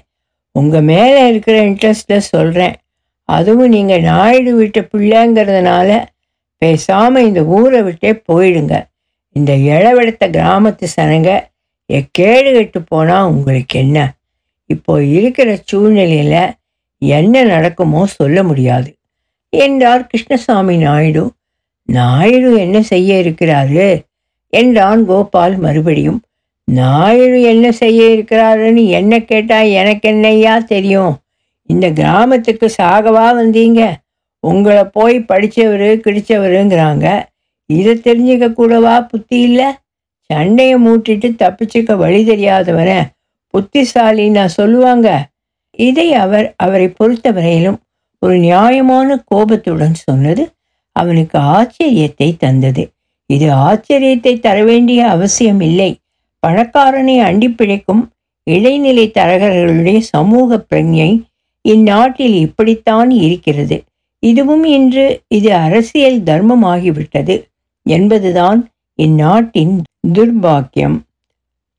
உங்க 0.52 0.82
மேல 0.82 1.30
இருக்கிற 1.30 1.70
இன்ட்ரெஸ்ட்டில் 1.70 2.30
சொல்றேன். 2.34 2.76
அதுவும் 3.30 3.70
நீங்கள் 3.70 4.02
நாயுடு 4.02 4.56
வீட்டு 4.56 4.90
பிள்ளைங்கிறதுனால 4.94 6.04
பேசாமல் 6.58 7.26
இந்த 7.26 7.44
ஊரை 7.44 7.82
விட்டே 7.82 8.12
போயிடுங்க. 8.32 8.86
இந்த 9.32 9.54
இளவெடுத்த 9.54 10.30
கிராமத்து 10.30 10.86
சனங்க 10.96 11.30
எக்கேடு 11.90 12.54
கெட்டு 12.54 12.82
போனால் 12.82 13.28
உங்களுக்கு 13.28 13.80
என்ன? 13.80 14.14
இப்போ 14.66 15.04
இருக்கிற 15.04 15.58
சூழ்நிலையில் 15.64 16.54
என்ன 16.98 17.44
நடக்குமோ 17.44 18.06
சொல்ல 18.06 18.44
முடியாது. 18.44 18.96
என்றார் 19.50 20.08
கிருஷ்ணசாமி 20.08 20.78
நாயுடு. 20.78 21.32
நாயுடு 21.90 22.58
என்ன 22.58 22.82
செய்ய 22.82 23.24
இருக்கிறாரு? 23.24 24.04
என்றான் 24.50 25.06
கோபால் 25.06 25.58
மறுபடியும். 25.58 26.22
நாயுடு 26.68 27.42
என்ன 27.42 27.72
செய்ய 27.72 28.04
இருக்கிறாருன்னு 28.04 28.84
என்ன 28.90 29.20
கேட்டால் 29.20 29.68
எனக்கு 29.68 30.10
என்னையா 30.10 30.60
தெரியும்? 30.60 31.14
இந்த 31.70 31.86
கிராமத்துக்கு 31.92 32.68
சாகவா 32.82 33.28
வந்தீங்க. 33.40 33.82
உங்களை 34.40 34.84
போய் 34.84 35.18
படித்தவர் 35.20 35.88
கிடிச்சவருங்கிறாங்க. 36.06 37.06
இதை 37.70 37.94
தெரிஞ்சுக்க 37.98 38.54
கூடவா 38.54 39.02
புத்தி 39.02 39.38
இல்லை? 39.40 39.70
சண்டையை 40.30 40.76
மூட்டிட்டு 40.76 41.28
தப்பிச்சுக்க 41.42 41.96
வழி 41.96 42.22
தெரியாதவனை 42.28 43.00
புத்திசாலி 43.50 44.30
நான் 44.30 44.58
சொல்லுவாங்க. 44.60 45.10
இதை 45.72 46.08
அவர் 46.14 46.54
அவரை 46.58 46.88
பொறுத்தவரையிலும் 47.00 47.80
ஒரு 48.20 48.38
நியாயமான 48.38 49.18
கோபத்துடன் 49.26 49.94
சொன்னது 49.94 50.44
அவனுக்கு 50.92 51.38
ஆச்சரியத்தை 51.40 52.38
தந்தது. 52.38 52.84
இது 53.30 53.48
ஆச்சரியத்தை 53.68 54.34
தர 54.40 54.58
வேண்டிய 54.64 55.08
அவசியம் 55.08 55.62
இல்லை. 55.62 55.92
பணக்காரனை 56.48 57.16
அண்டிப்பிழைக்கும் 57.22 58.04
இடைநிலை 58.44 59.12
தரகர்களுடைய 59.14 60.00
சமூக 60.00 60.58
பிரஞை 60.70 61.10
இந்நாட்டில் 61.66 62.36
இப்படித்தான் 62.36 63.10
இருக்கிறது. 63.10 63.78
இதுவும் 64.24 64.64
இன்று 64.68 65.06
இது 65.28 65.50
அரசியல் 65.56 66.20
தர்மமாகிவிட்டது 66.24 67.36
என்பதுதான் 67.86 68.60
இந்நாட்டின் 69.00 69.76
துர்பாக்கியம். 70.14 70.98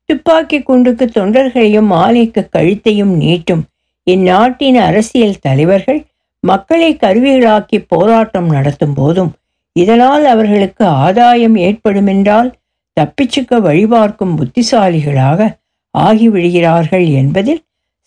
துப்பாக்கி 0.09 0.57
குண்டுக்கு 0.59 1.05
தொண்டர்களையும் 1.15 1.89
மாலைக்கு 1.91 2.41
கழுத்தையும் 2.49 3.13
நீட்டும் 3.19 3.63
இந்நாட்டின் 4.03 4.77
அரசியல் 4.79 5.41
தலைவர்கள் 5.41 5.99
மக்களை 6.39 6.91
கருவிகளாக்கி 6.93 7.77
போராட்டம் 7.87 8.49
நடத்தும் 8.49 8.93
போதும் 8.93 9.31
இதனால் 9.75 10.25
அவர்களுக்கு 10.25 10.83
ஆதாயம் 10.85 11.57
ஏற்படுமென்றால் 11.57 12.49
தப்பிச்சுக்க 12.97 13.59
வழிபார்க்கும் 13.59 14.37
புத்திசாலிகளாக 14.37 15.49
ஆகிவிடுகிறார்கள் 15.95 17.07
என்பதில் 17.11 17.61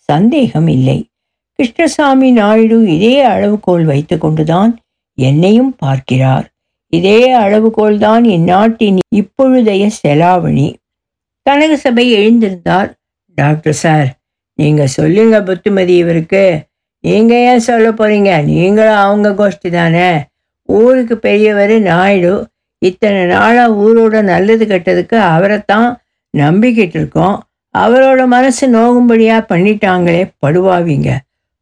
சந்தேகம் 0.09 0.67
இல்லை 0.67 0.97
கிருஷ்ணசாமி 1.61 2.31
நாயுடு 2.31 2.77
இதே 2.93 3.23
அளவுகோல் 3.23 3.83
வைத்துக்கொண்டுதான் 3.87 4.71
என்னையும் 5.17 5.75
பார்க்கிறார். 5.75 6.45
இதே 6.93 7.31
அளவுகோல் 7.31 7.97
தான் 7.97 8.23
இந்நாட்டின் 8.23 8.97
இப்பொழுதைய 9.15 9.89
செலாவணி. 9.99 10.73
கனக 11.45 11.75
சபை 11.75 12.05
எழுந்திருந்தார். 12.15 12.89
டாக்டர் 13.37 13.73
சார் 13.73 14.09
நீங்கள் 14.59 14.91
சொல்லுங்க 14.97 15.39
புத்துமதி 15.41 15.95
இவருக்கு. 16.03 16.63
நீங்கள் 16.99 17.37
ஏன் 17.37 17.65
சொல்ல 17.69 17.91
போகிறீங்க 17.91 18.43
நீங்களும் 18.43 19.01
அவங்க 19.05 19.29
கோஷ்டி 19.29 19.69
தானே. 19.71 20.09
ஊருக்கு 20.65 21.17
பெரியவர் 21.17 21.79
நாயுடு 21.79 22.33
இத்தனை 22.77 23.23
நாளாக 23.25 23.79
ஊரோட 23.85 24.23
நல்லது 24.23 24.65
கெட்டதுக்கு 24.65 25.17
அவரைத்தான் 25.33 25.89
நம்பிக்கிட்டு 26.37 26.97
இருக்கோம். 27.01 27.43
அவரோட 27.77 28.27
மனசு 28.27 28.65
நோகும்படியாக 28.77 29.49
பண்ணிட்டாங்களே 29.51 30.23
படுவாவீங்க. 30.45 31.09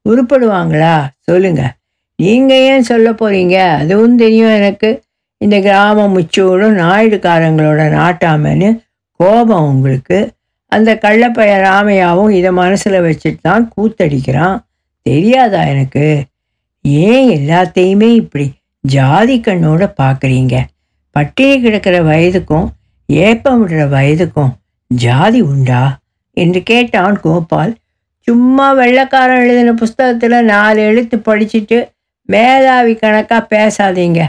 உருப்படுவாங்களா? 0.06 1.08
சொல்லுங்க. 1.20 1.76
நீங்க 2.16 2.56
ஏன் 2.56 2.84
சொல்ல 2.84 3.12
போறீங்க? 3.12 3.78
அதுவும் 3.78 4.18
தெரியும் 4.18 4.56
எனக்கு. 4.56 5.02
இந்த 5.38 5.60
கிராம 5.60 6.08
முச்சூடும் 6.08 6.78
நாயுடுக்காரங்களோட 6.78 7.82
நாட்டாமன்னு 7.98 8.84
கோபம் 9.16 9.68
உங்களுக்கு. 9.68 10.32
அந்த 10.66 11.00
கள்ளப்பைய 11.02 11.54
ராமையாவும் 11.62 12.30
இதை 12.30 12.52
மனசில் 12.52 12.94
வச்சுட்டு 12.94 13.38
தான் 13.42 13.72
கூத்தடிக்கிறான். 13.78 14.60
தெரியாதா 15.02 15.64
எனக்கு? 15.64 16.24
ஏன் 16.82 17.30
எல்லாத்தையுமே 17.40 18.14
இப்படி 18.14 18.52
ஜாதி 18.80 19.40
கண்ணோட 19.40 19.94
பார்க்குறீங்க 20.02 20.64
பட்டினி 21.12 21.62
கிடக்கிற 21.62 22.04
வயதுக்கும் 22.04 22.68
ஏப்பம் 23.06 23.68
விடுற 23.68 23.88
வயதுக்கும் 23.90 24.52
ஜாதி 24.88 25.42
உண்டா? 25.42 25.98
என்று 26.34 26.64
கேட்டான் 26.64 27.20
கோபால். 27.20 27.76
சும்மா 28.30 28.72
வெள்ளைக்காரன் 28.72 29.40
எழுதின 29.40 29.74
புஸ்தகத்தில் 29.74 30.44
நாலு 30.44 30.82
எழுத்து 30.82 31.18
படிச்சுட்டு 31.18 31.90
மேதாவி 32.26 32.96
கணக்காக 32.96 33.58
பேசாதீங்க. 33.58 34.24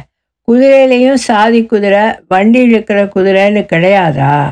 குதிரையிலையும் 0.48 1.14
சாதி 1.14 1.66
குதிரை 1.66 2.00
வண்டி 2.28 2.72
இழுக்கிற 2.72 3.10
குதிரைன்னு 3.14 3.66
கிடையாதா? 3.72 4.50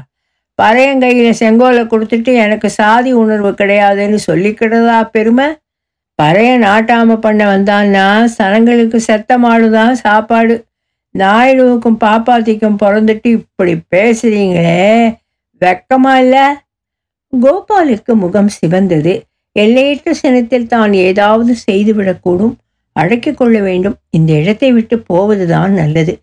பறையங்கையில் 0.62 1.30
செங்கோலை 1.30 1.84
கொடுத்துட்டு 1.84 2.34
எனக்கு 2.34 2.70
சாதி 2.70 3.12
உணர்வு 3.12 3.50
கிடையாதுன்னு 3.50 4.18
சொல்லிக்கிறதா 4.26 5.04
பெருமை? 5.04 5.46
பறையன் 6.22 6.62
நாட்டாம 6.62 7.16
பண்ண 7.16 7.58
வந்தான்னா 7.58 8.28
சனங்களுக்கு 8.38 8.96
செத்த 8.96 9.38
மாடுதான் 9.38 9.92
சாப்பாடு. 9.92 10.64
நாயுடுவுக்கும் 11.18 11.96
பாப்பாத்திக்கும் 12.04 12.76
பிறந்துட்டு 12.82 13.26
இப்படி 13.26 13.76
பேசுறீங்களே. 13.94 15.16
வெக்கமா 15.60 16.14
இல்லை? 16.14 16.46
கோபாலுக்கு 17.40 18.12
முகம் 18.14 18.48
சிவந்தது. 18.48 19.26
எல்லையற்ற 19.62 20.14
சினத்தில் 20.22 20.66
தான் 20.66 20.92
ஏதாவது 21.08 21.52
செய்துவிடக்கூடும் 21.70 22.54
அடக்கிக் 22.96 23.36
கொள்ள 23.36 23.56
வேண்டும். 23.60 23.96
இந்த 24.10 24.30
இடத்தை 24.32 24.70
விட்டு 24.72 24.96
போவதுதான் 24.98 25.72
நல்லது. 25.72 26.14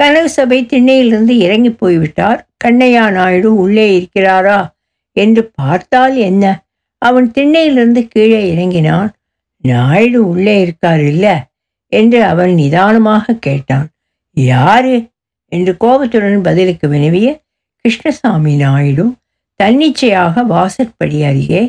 கனவு 0.00 0.28
சபை 0.28 0.58
திண்ணையிலிருந்து 0.64 1.34
இறங்கி 1.38 1.70
போய்விட்டார். 1.72 2.40
கண்ணையா 2.64 3.04
நாயுடு 3.10 3.50
உள்ளே 3.56 3.86
இருக்கிறாரா 3.98 4.60
என்று 5.16 5.42
பார்த்தால் 5.54 6.16
என்ன? 6.28 6.44
அவன் 7.02 7.26
திண்ணையிலிருந்து 7.38 8.02
கீழே 8.08 8.40
இறங்கினான். 8.52 9.10
நாயுடு 9.64 10.20
உள்ளே 10.28 10.56
இருக்கார் 10.60 11.02
இல்ல 11.04 11.26
என்று 11.92 12.20
அவன் 12.24 12.52
நிதானமாக 12.54 13.34
கேட்டான். 13.40 13.88
யாரு? 14.36 14.96
என்று 15.52 15.72
கோபத்துடன் 15.76 16.40
பதிலுக்கு 16.40 16.86
வினவிய 16.88 17.28
கிருஷ்ணசாமி 17.84 18.54
நாயுடு 18.56 19.04
தன்னிச்சையாக 19.60 20.44
வாசற்படி 20.44 21.18
அருகே 21.22 21.62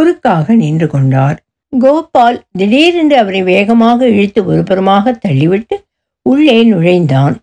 குறுக்காக 0.00 0.54
நின்று 0.54 0.86
கொண்டார். 0.86 1.38
கோபால் 1.72 2.38
திடீரென்று 2.58 3.16
அவரை 3.18 3.42
வேகமாக 3.42 4.08
இழுத்து 4.08 4.40
ஒருபுறமாக 4.52 5.12
தள்ளிவிட்டு 5.24 5.76
உள்ளே 6.22 6.64
நுழைந்தான். 6.64 7.34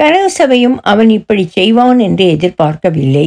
கனவு 0.00 0.30
சபையும் 0.30 0.76
அவன் 0.82 1.10
இப்படி 1.10 1.44
செய்வான் 1.46 1.98
என்று 1.98 2.24
எதிர்பார்க்கவில்லை. 2.36 3.26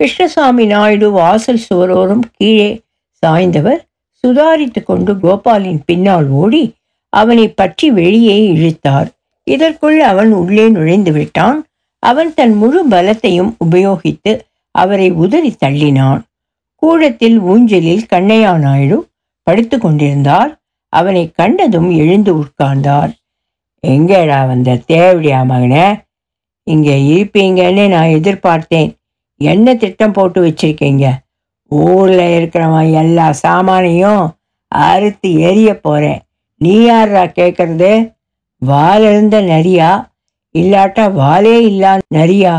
கிருஷ்ணசாமி 0.00 0.64
நாயுடு 0.66 1.08
வாசல் 1.10 1.64
சுவரோரும் 1.68 2.24
கீழே 2.36 2.82
சாய்ந்தவர் 3.22 3.80
சுதாரித்து 4.24 4.80
கொண்டு 4.82 5.12
கோபாலின் 5.14 5.80
பின்னால் 5.86 6.28
ஓடி 6.28 6.64
அவனை 7.12 7.46
பற்றி 7.48 7.90
வெளியே 7.90 8.36
இழுத்தார். 8.54 9.08
இதற்குள் 9.46 9.98
அவன் 10.00 10.32
உள்ளே 10.32 10.68
நுழைந்து 10.68 11.12
விட்டான். 11.12 11.58
அவன் 11.98 12.34
தன் 12.34 12.54
முழு 12.54 12.80
பலத்தையும் 12.90 13.52
உபயோகித்து 13.64 14.32
அவரை 14.70 15.10
உதறி 15.10 15.56
தள்ளினான். 15.64 16.22
கூடத்தில் 16.84 17.40
ஊஞ்சலில் 17.40 18.08
கண்ணையா 18.12 18.58
நாயுடு 18.58 19.08
படுத்து 19.42 19.78
கொண்டிருந்தார். 19.78 20.60
அவனை 20.88 21.30
கண்டதும் 21.30 21.90
எழுந்து 21.90 22.42
உட்கார்ந்தார். 22.42 23.12
எங்கேடா 23.86 24.46
வந்த 24.46 24.76
தேவடியா 24.76 25.42
மகனே? 25.42 26.02
இங்கே 26.62 26.94
இருப்பீங்கன்னு 27.14 27.88
நான் 27.88 28.06
எதிர்பார்த்தேன். 28.06 28.90
என்ன 29.36 29.74
திட்டம் 29.74 30.12
போட்டு 30.12 30.44
வச்சிருக்கீங்க? 30.46 31.06
ஊரில் 31.68 32.18
இருக்கிறவன் 32.18 32.92
எல்லா 32.92 33.34
சாமானையும் 33.42 34.24
அறுத்து 34.68 35.40
எரிய 35.40 35.80
போகிறேன் 35.80 36.20
நீ 36.56 36.84
யாரா 36.84 37.24
கேட்குறது 37.24 38.12
வால் 38.58 39.02
இருந்த 39.02 39.40
நரியா? 39.42 40.12
இல்லாட்டா 40.58 41.12
வாலே 41.12 41.56
இல்லா 41.60 41.98
நரியா? 42.14 42.54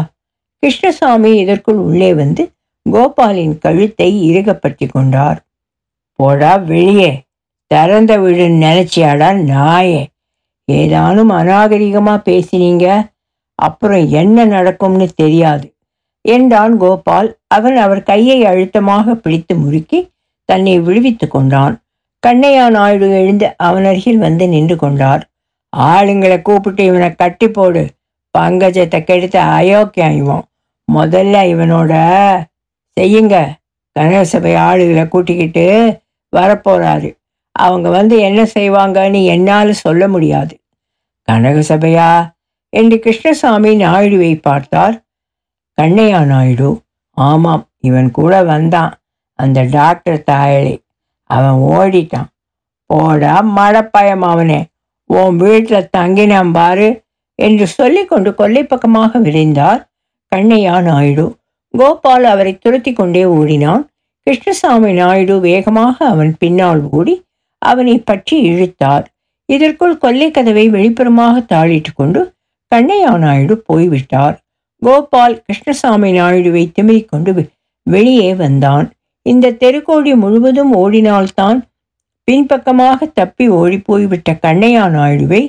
கிருஷ்ணசாமி 0.59 1.35
இதற்குள் 1.35 1.75
உள்ளே 1.75 2.13
வந்து 2.13 2.51
கோபாலின் 2.91 3.57
கழுத்தை 3.57 4.23
இறுகப்பற்றி 4.27 4.87
கொண்டார். 4.87 5.39
போடா 6.11 6.55
வெளியே. 6.55 7.23
திறந்த 7.67 8.17
வீடு 8.17 8.47
நினைச்சியாடா 8.47 9.29
நாயே. 9.51 10.05
ஏதானும் 10.71 11.31
அநாகரிகமாக 11.31 12.19
பேசினீங்க? 12.25 13.09
அப்புறம் 13.55 14.07
என்ன 14.09 14.45
நடக்கும்னு 14.45 15.07
தெரியாது. 15.15 15.75
என்றான் 16.21 16.77
கோபால். 16.77 17.37
அவன் 17.47 17.75
அவர் 17.75 18.03
கையை 18.03 18.45
அழுத்தமாக 18.45 19.15
பிடித்து 19.15 19.55
முறுக்கி 19.55 20.11
தன்னை 20.45 20.79
விடுவித்து 20.79 21.27
கொண்டான். 21.27 21.83
கண்ணையா 22.27 22.69
நாயுடு 22.69 23.11
எழுந்து 23.11 23.53
அவன் 23.57 23.85
அருகில் 23.85 24.17
வந்து 24.17 24.47
நின்று 24.47 24.75
கொண்டார். 24.75 25.29
ஆளுங்களை 25.77 26.41
கூப்பிட்டு 26.41 26.83
இவனை 26.83 27.15
கட்டி 27.15 27.47
போடு. 27.49 27.87
பங்கஜத்தை 28.37 29.03
கெடுத்த 29.03 29.43
அயோக்கியம் 29.43 30.17
இவன். 30.17 30.43
முதல்ல 30.93 31.35
இவனோட 31.53 31.93
செய்யுங்க. 32.99 33.51
கனகசபை 33.99 34.53
ஆளுகளை 34.55 35.07
கூட்டிக்கிட்டு 35.07 35.99
வரப்போறாரு. 36.35 37.17
அவங்க 37.51 37.89
வந்து 37.89 38.19
என்ன 38.19 38.43
செய்வாங்கன்னு 38.43 39.25
என்னால் 39.25 39.73
சொல்ல 39.73 40.07
முடியாது. 40.07 40.59
கனகசபையா 41.31 42.33
என்று 42.69 42.99
கிருஷ்ணசாமி 42.99 43.75
நாயுடுவை 43.75 44.41
பார்த்தார். 44.41 45.03
கண்ணையா 45.81 46.25
நாயுடு? 46.25 46.81
ஆமாம் 47.11 47.69
இவன் 47.79 48.11
கூட 48.11 48.43
வந்தான். 48.43 48.93
அந்த 49.33 49.63
டாக்டர் 49.63 50.23
தாயலை 50.31 50.77
அவன் 51.23 51.57
ஓடிட்டான். 51.77 52.27
போடா 52.85 53.43
மடப்பயம் 53.43 54.19
அவனே. 54.19 54.65
உன் 55.03 55.35
வீட்டில் 55.35 55.89
தங்கினான் 55.97 56.51
பாரு 56.51 57.03
என்று 57.35 57.67
சொல்லிக்கொண்டு 57.67 58.35
கொல்லை 58.35 58.63
பக்கமாக 58.63 59.19
விரைந்தார் 59.19 59.87
கண்ணையா 60.35 60.81
நாயுடு. 60.81 61.37
கோபால் 61.79 62.25
அவரை 62.33 62.53
துரத்தி 62.57 62.91
கொண்டே 62.93 63.23
ஓடினான். 63.37 63.83
கிருஷ்ணசாமி 64.27 64.91
நாயுடு 64.99 65.35
வேகமாக 65.39 65.95
அவன் 66.13 66.31
பின்னால் 66.39 66.81
ஓடி 66.97 67.15
அவனை 67.61 67.95
பற்றி 68.09 68.35
இழுத்தார். 68.49 69.05
இதற்குள் 69.49 69.97
கொல்லை 69.97 70.27
கதவை 70.31 70.65
வெளிப்புறமாக 70.69 71.43
தாளிட்டு 71.53 71.91
கொண்டு 71.95 72.21
கண்ணையா 72.71 73.11
நாயுடு 73.25 73.55
போய்விட்டார். 73.69 74.35
கோபால் 74.81 75.35
கிருஷ்ணசாமி 75.45 76.09
நாயுடுவை 76.19 76.63
திமிரிக் 76.75 77.11
கொண்டு 77.11 77.31
வெளியே 77.87 78.31
வந்தான். 78.35 78.87
இந்த 79.25 79.55
தெருக்கோடி 79.61 80.11
முழுவதும் 80.23 80.73
ஓடினால்தான் 80.75 81.59
பின்பக்கமாக 82.27 83.05
தப்பி 83.19 83.45
ஓடி 83.59 83.77
போய்விட்ட 83.79 84.31
கண்ணையா 84.45 84.83
நாயுடுவை 84.97 85.41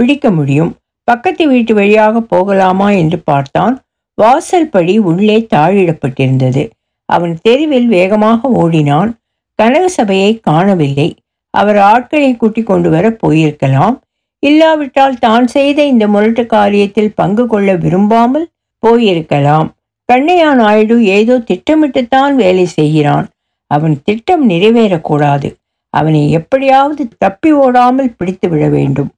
பிடிக்க 0.00 0.26
முடியும். 0.30 0.72
பக்கத்து 1.08 1.44
வீட்டு 1.48 1.72
வழியாக 1.74 2.20
போகலாமா 2.32 2.88
என்று 3.02 3.18
பார்த்தான். 3.30 3.74
வாசல் 4.20 4.70
படி 4.74 4.94
உள்ளே 5.10 5.38
தாழிடப்பட்டிருந்தது. 5.54 6.62
அவன் 7.08 7.34
தெருவில் 7.42 7.88
வேகமாக 7.96 8.50
ஓடினான். 8.62 9.10
கனக 9.58 9.84
சபையை 9.88 10.32
காணவில்லை. 10.48 11.08
அவர் 11.54 11.78
ஆட்களை 11.92 12.30
கூட்டிக் 12.36 12.68
கொண்டு 12.70 12.88
வர 12.90 13.06
போயிருக்கலாம். 13.22 13.96
இல்லாவிட்டால் 14.42 15.16
தான் 15.18 15.46
செய்த 15.46 15.78
இந்த 15.92 16.04
முரட்டு 16.06 16.42
காரியத்தில் 16.56 17.16
பங்கு 17.20 17.44
கொள்ள 17.46 17.70
விரும்பாமல் 17.84 18.46
போயிருக்கலாம். 18.82 19.68
கண்ணையா 20.08 20.50
நாயுடு 20.60 20.96
ஏதோ 21.16 21.34
திட்டமிட்டுத்தான் 21.50 22.34
வேலை 22.34 22.64
செய்கிறான். 22.78 23.26
அவன் 23.70 23.96
திட்டம் 24.06 24.44
நிறைவேறக்கூடாது. 24.50 25.48
அவனை 25.94 26.22
எப்படியாவது 26.38 27.02
தப்பி 27.24 27.50
ஓடாமல் 27.64 28.14
பிடித்து 28.18 28.46
விட 28.48 28.64
வேண்டும். 28.68 29.10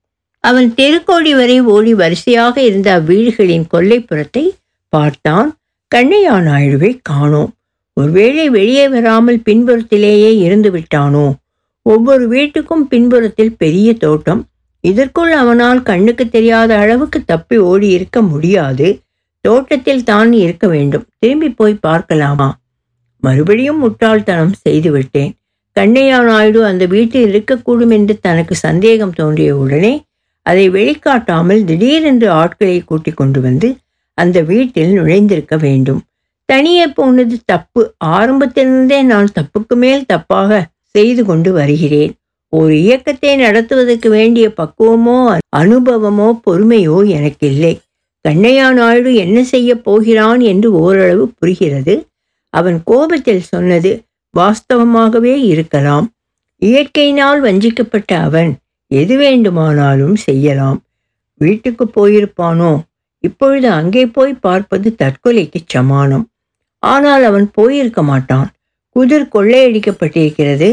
அவன் 0.45 0.69
தெருக்கோடி 0.79 1.33
வரை 1.39 1.57
ஓடி 1.75 1.93
வரிசையாக 2.03 2.57
இருந்த 2.69 2.89
அவ்வீடுகளின் 2.99 3.67
கொல்லைப்புறத்தை 3.75 4.45
பார்த்தான். 4.93 5.49
கண்ணையா 5.95 6.37
நாயுடுவை 6.49 6.99
காணோம். 7.03 7.51
ஒருவேளை 7.93 8.51
வெளியே 8.51 8.89
வராமல் 8.89 9.41
பின்புறத்திலேயே 9.49 10.31
இருந்து 10.39 10.71
விட்டானோ? 10.71 11.27
ஒவ்வொரு 11.83 12.25
வீட்டுக்கும் 12.29 12.85
பின்புறத்தில் 12.89 13.57
பெரிய 13.57 13.95
தோட்டம். 13.95 14.43
இதற்குள் 14.81 15.33
அவனால் 15.33 15.81
கண்ணுக்கு 15.83 16.29
தெரியாத 16.29 16.71
அளவுக்கு 16.79 17.25
தப்பி 17.25 17.57
ஓடி 17.57 17.89
இருக்க 17.89 18.23
முடியாது. 18.23 18.89
தோட்டத்தில் 19.41 20.05
தான் 20.05 20.33
இருக்க 20.33 20.67
வேண்டும். 20.69 21.07
திரும்பி 21.19 21.49
போய் 21.51 21.75
பார்க்கலாமா? 21.75 22.49
மறுபடியும் 23.19 23.79
முட்டாள்தனம் 23.79 24.55
செய்துவிட்டேன். 24.65 25.33
கண்ணையா 25.77 26.19
நாயுடு 26.25 26.65
அந்த 26.65 26.85
வீட்டில் 26.87 27.29
இருக்கக்கூடும் 27.33 27.91
என்று 27.91 28.19
தனக்கு 28.21 28.55
சந்தேகம் 28.55 29.15
தோன்றிய 29.15 29.57
உடனே 29.57 29.93
அதை 30.47 30.65
வெளிக்காட்டாமல் 30.71 31.65
திடீரென்று 31.65 32.29
ஆட்களை 32.31 32.77
கூட்டிக் 32.85 33.17
கொண்டு 33.17 33.41
வந்து 33.41 33.69
அந்த 34.19 34.39
வீட்டில் 34.43 34.93
நுழைந்திருக்க 34.99 35.57
வேண்டும். 35.57 36.01
தனியே 36.49 36.87
போனது 36.87 37.37
தப்பு. 37.45 37.83
ஆரம்பத்திலிருந்தே 37.99 39.03
நான் 39.03 39.29
தப்புக்கு 39.39 39.75
மேல் 39.75 40.05
தப்பாக 40.13 40.61
செய்து 40.95 41.25
கொண்டு 41.25 41.53
வருகிறேன். 41.53 42.13
ஒரு 42.53 42.73
இயக்கத்தை 42.81 43.37
நடத்துவதற்கு 43.37 44.09
வேண்டிய 44.11 44.47
பக்குவமோ 44.57 45.19
அனுபவமோ 45.57 46.29
பொறுமையோ 46.47 46.97
எனக்கு 47.09 47.47
இல்லை 47.47 47.75
கண்ணையா 48.29 48.67
நாயுடு 48.73 49.15
என்ன 49.15 49.39
செய்ய 49.43 49.71
போகிறான் 49.77 50.41
என்று 50.41 50.69
ஓரளவு 50.73 51.25
புரிகிறது. 51.39 51.95
அவன் 52.55 52.79
கோபத்தில் 52.85 53.41
சொன்னது 53.41 53.93
வாஸ்தவமாகவே 54.35 55.35
இருக்கலாம். 55.43 56.07
இயற்கையினால் 56.63 57.41
வஞ்சிக்கப்பட்ட 57.41 58.11
அவன் 58.19 58.51
எது 58.91 59.17
வேண்டுமானாலும் 59.17 60.17
செய்யலாம். 60.17 60.79
வீட்டுக்கு 61.41 61.85
போயிருப்பானோ? 61.97 62.73
இப்பொழுது 63.25 63.69
அங்கே 63.71 64.05
போய் 64.07 64.33
பார்ப்பது 64.47 64.89
தற்கொலைக்கு 65.03 65.61
சமானம். 65.67 66.25
ஆனால் 66.83 67.25
அவன் 67.25 67.47
போயிருக்க 67.51 68.01
மாட்டான். 68.03 68.49
குதிர் 68.97 69.29
கொள்ளையடிக்கப்பட்டிருக்கிறது. 69.35 70.71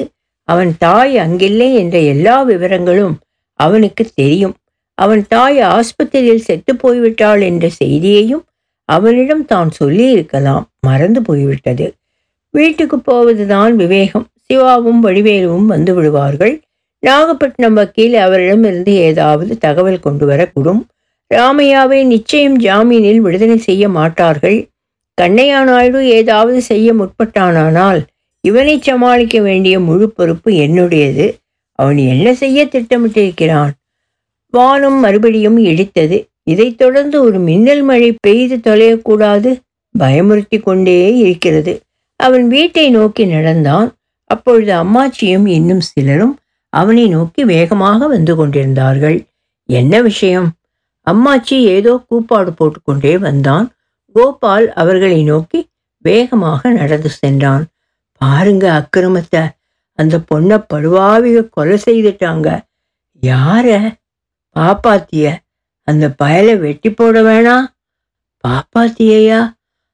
அவன் 0.50 0.72
தாய் 0.78 1.16
அங்கில்லை 1.18 1.70
என்ற 1.74 1.98
எல்லா 2.14 2.38
விவரங்களும் 2.44 3.16
அவனுக்கு 3.60 4.04
தெரியும். 4.16 4.56
அவன் 4.98 5.22
தாய் 5.28 5.60
ஆஸ்பத்திரியில் 5.76 6.46
செத்து 6.48 6.72
போய்விட்டாள் 6.76 7.42
என்ற 7.42 7.66
செய்தியையும் 7.82 8.44
அவனிடம் 8.90 9.46
தான் 9.46 9.70
சொல்லி 9.72 10.06
இருக்கலாம் 10.12 10.64
மறந்து 10.88 11.20
போய்விட்டது. 11.22 11.88
வீட்டுக்கு 12.54 12.98
போவதுதான் 13.00 13.74
விவேகம். 13.76 14.26
சிவாவும் 14.48 15.02
வடிவேலுவும் 15.06 15.68
வந்து 15.74 15.92
விடுவார்கள் 15.94 16.54
நாகப்பட்டினம் 17.04 17.74
வக்கீல் 17.74 18.16
அவரிடமிருந்து 18.26 18.94
ஏதாவது 19.10 19.54
தகவல் 19.58 20.00
கொண்டு 20.00 20.26
வரக்கூடும் 20.26 20.82
ராமையாவை 21.34 22.06
நிச்சயம் 22.06 22.60
ஜாமீனில் 22.60 23.18
விடுதலை 23.18 23.58
செய்ய 23.58 23.90
மாட்டார்கள். 23.90 24.70
கண்ணையா 25.22 25.64
நாயுடு 25.64 26.08
ஏதாவது 26.08 26.62
செய்ய 26.62 26.94
முற்பட்டானானால் 26.94 28.02
இவனை 28.42 28.82
சமாளிக்க 28.82 29.42
வேண்டிய 29.42 29.80
முழு 29.80 30.10
பொறுப்பு 30.10 30.52
என்னுடையது. 30.52 31.38
அவன் 31.72 31.98
என்ன 31.98 32.34
செய்ய 32.34 32.66
திட்டமிட்டிருக்கிறான்? 32.66 33.70
வானம் 34.48 35.00
மறுபடியும் 35.00 35.66
இடித்தது. 35.66 36.28
இதைத் 36.44 36.78
தொடர்ந்து 36.78 37.24
ஒரு 37.24 37.40
மின்னல் 37.40 37.82
மழை 37.82 38.16
பெய்து 38.20 38.58
தொலையக்கூடாது. 38.58 39.60
பயமுறுத்தி 40.00 40.62
கொண்டே 40.62 41.18
இருக்கிறது. 41.18 41.82
அவன் 42.16 42.48
வீட்டை 42.48 42.90
நோக்கி 42.90 43.26
நடந்தான். 43.26 43.98
அப்பொழுது 44.26 44.74
அம்மாச்சியும் 44.74 45.48
இன்னும் 45.48 45.80
சிலரும் 45.80 46.38
அவனை 46.70 47.08
நோக்கி 47.08 47.44
வேகமாக 47.44 48.08
வந்து 48.08 48.36
கொண்டிருந்தார்கள். 48.36 49.24
என்ன 49.66 50.02
விஷயம்? 50.02 50.52
அம்மாச்சி 51.10 51.58
ஏதோ 51.76 52.06
கூப்பாடு 52.08 52.54
போட்டுக்கொண்டே 52.54 53.18
வந்தான். 53.18 53.74
கோபால் 54.14 54.74
அவர்களை 54.74 55.24
நோக்கி 55.24 55.70
வேகமாக 55.98 56.70
நடந்து 56.70 57.10
சென்றான். 57.10 57.66
பாருங்க 58.22 58.66
அக்கிரமத்தை. 58.80 59.44
அந்த 59.94 60.18
பொண்ணை 60.18 60.66
படுவாவிக 60.74 61.50
கொலை 61.50 61.78
செய்துட்டாங்க. 61.86 62.48
யார? 63.22 63.98
பாப்பாத்திய. 64.56 65.36
அந்த 65.84 66.16
பயலை 66.24 66.58
வெட்டி 66.58 66.94
போட 66.94 67.22
வேணாம் 67.22 67.66
பாப்பாத்தியையா? 68.48 69.54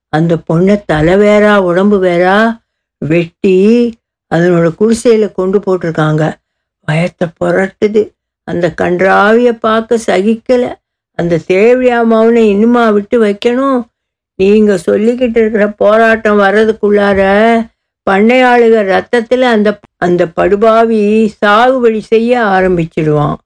அந்த 0.10 0.38
பொண்ணை 0.54 0.84
தலை 0.86 1.14
வேறா 1.16 1.58
உடம்பு 1.58 2.04
வேறா? 2.04 2.62
வெட்டி 2.98 3.56
அதனோட 4.36 4.76
குடிசையில் 4.76 5.32
கொண்டு 5.32 5.60
போட்டிருக்காங்க. 5.60 6.34
பயத்தை 6.84 7.28
புரட்டுது. 7.40 8.12
அந்த 8.44 8.74
கன்றாவிய 8.82 9.52
பார்க்க 9.52 10.00
சகிக்கலை. 10.08 10.74
அந்த 11.20 11.40
தேவையா 11.48 12.00
மௌனை 12.12 12.44
இன்னுமா 12.54 12.84
விட்டு 12.90 13.18
வைக்கணும். 13.26 13.80
நீங்க 14.40 14.74
சொல்லிக்கிட்டு 14.88 15.40
இருக்கிற 15.42 15.66
போராட்டம் 15.82 16.40
வர்றதுக்குள்ளார 16.40 17.22
பண்ணையாளுக 18.10 18.82
ரத்தத்தில் 18.84 19.46
அந்த 19.54 19.70
அந்த 19.98 20.22
படுபாவி 20.28 21.02
சாகுபடி 21.42 22.02
செய்ய 22.14 22.32
ஆரம்பிச்சிடுவான். 22.56 23.38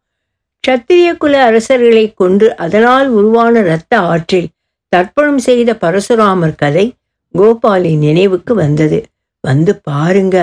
சத்திரிய 0.68 1.10
குல 1.18 1.34
அரசர்களை 1.50 2.06
கொன்று 2.14 2.48
அதனால் 2.56 3.08
உருவான 3.10 3.54
இரத்த 3.60 3.94
ஆற்றில் 4.12 4.50
தர்ப்பணம் 4.96 5.42
செய்த 5.48 5.74
பரசுராமர் 5.82 6.56
கதை 6.56 6.86
கோபாலின் 7.34 8.04
நினைவுக்கு 8.08 8.54
வந்தது. 8.56 9.00
வந்து 9.44 9.74
பாருங்க 9.90 10.38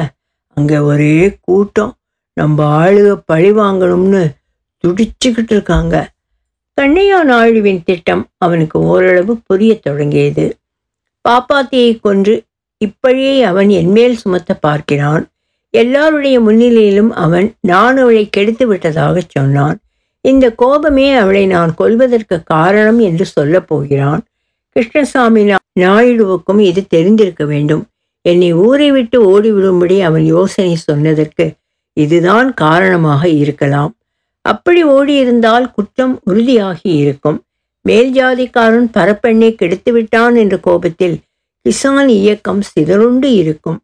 அங்கே 0.57 0.79
ஒரே 0.91 1.17
கூட்டம். 1.41 1.93
நம்ம 2.33 2.59
ஆளுக 2.81 3.09
பழி 3.25 3.51
வாங்கணும்னு 3.53 4.23
துடிச்சுக்கிட்டு 4.85 5.55
இருக்காங்க. 5.57 5.95
கண்ணையா 6.81 7.19
நாயுடுவின் 7.29 7.83
திட்டம் 7.85 8.27
அவனுக்கு 8.39 8.81
ஓரளவு 8.81 9.37
புரியத் 9.47 9.83
தொடங்கியது. 9.83 10.57
பாப்பாத்தியை 11.29 12.01
கொன்று 12.01 12.43
இப்பழியை 12.85 13.43
அவன் 13.43 13.69
என்மேல் 13.69 14.17
சுமத்த 14.17 14.55
பார்க்கிறான். 14.55 15.29
எல்லாருடைய 15.71 16.41
முன்னிலையிலும் 16.41 17.09
அவன் 17.09 17.55
நான் 17.61 17.97
அவளை 17.97 18.29
கெடுத்து 18.29 18.67
விட்டதாக 18.67 19.23
சொன்னான். 19.29 19.79
இந்த 20.21 20.53
கோபமே 20.53 21.15
அவளை 21.15 21.47
நான் 21.47 21.75
கொல்வதற்கு 21.75 22.43
காரணம் 22.43 22.99
என்று 22.99 23.25
சொல்லப் 23.25 23.69
போகிறான். 23.69 24.23
கிருஷ்ணசாமி 24.69 25.53
நாயுடுவுக்கும் 25.81 26.59
இது 26.59 26.87
தெரிந்திருக்க 26.87 27.45
வேண்டும். 27.45 27.87
என்னை 28.21 28.53
ஊரை 28.53 28.91
விட்டு 28.91 29.19
ஓடிவிடும்படி 29.23 30.01
அவன் 30.01 30.25
யோசனை 30.25 30.75
சொன்னதற்கு 30.75 31.53
இதுதான் 31.93 32.55
காரணமாக 32.55 33.29
இருக்கலாம். 33.29 33.95
அப்படி 34.47 34.85
ஓடியிருந்தால் 34.85 35.67
குற்றம் 35.71 36.15
உறுதியாகி 36.31 36.91
இருக்கும். 37.03 37.39
மேல் 37.85 38.11
ஜாதிக்காரன் 38.13 38.89
பரப்பெண்ணை 38.93 39.55
கெடுத்து 39.55 39.93
விட்டான் 39.93 40.35
என்ற 40.35 40.57
கோபத்தில் 40.59 41.17
கிசான் 41.65 42.09
இயக்கம் 42.09 42.63
சிதறுண்டு 42.63 43.29
இருக்கும். 43.35 43.79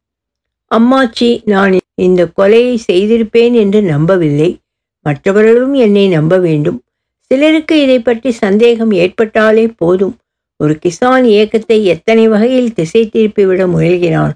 அம்மாச்சி 0.71 1.31
நான் 1.45 1.73
இந்த 1.95 2.23
கொலையை 2.39 2.75
செய்திருப்பேன் 2.91 3.55
என்று 3.55 3.83
நம்பவில்லை. 3.83 4.51
மற்றவர்களும் 5.07 5.75
என்னை 5.75 6.09
நம்ப 6.09 6.39
வேண்டும். 6.39 6.79
சிலருக்கு 7.27 7.75
இதை 7.83 7.99
பற்றி 7.99 8.31
சந்தேகம் 8.31 8.91
ஏற்பட்டாலே 8.91 9.67
போதும். 9.77 10.15
ஒரு 10.57 10.79
கிசான் 10.85 11.25
இயக்கத்தை 11.25 11.79
எத்தனை 11.85 12.25
வகையில் 12.29 12.73
திசை 12.73 13.03
திருப்பிவிட 13.07 13.63
முயல்கிறான்? 13.67 14.35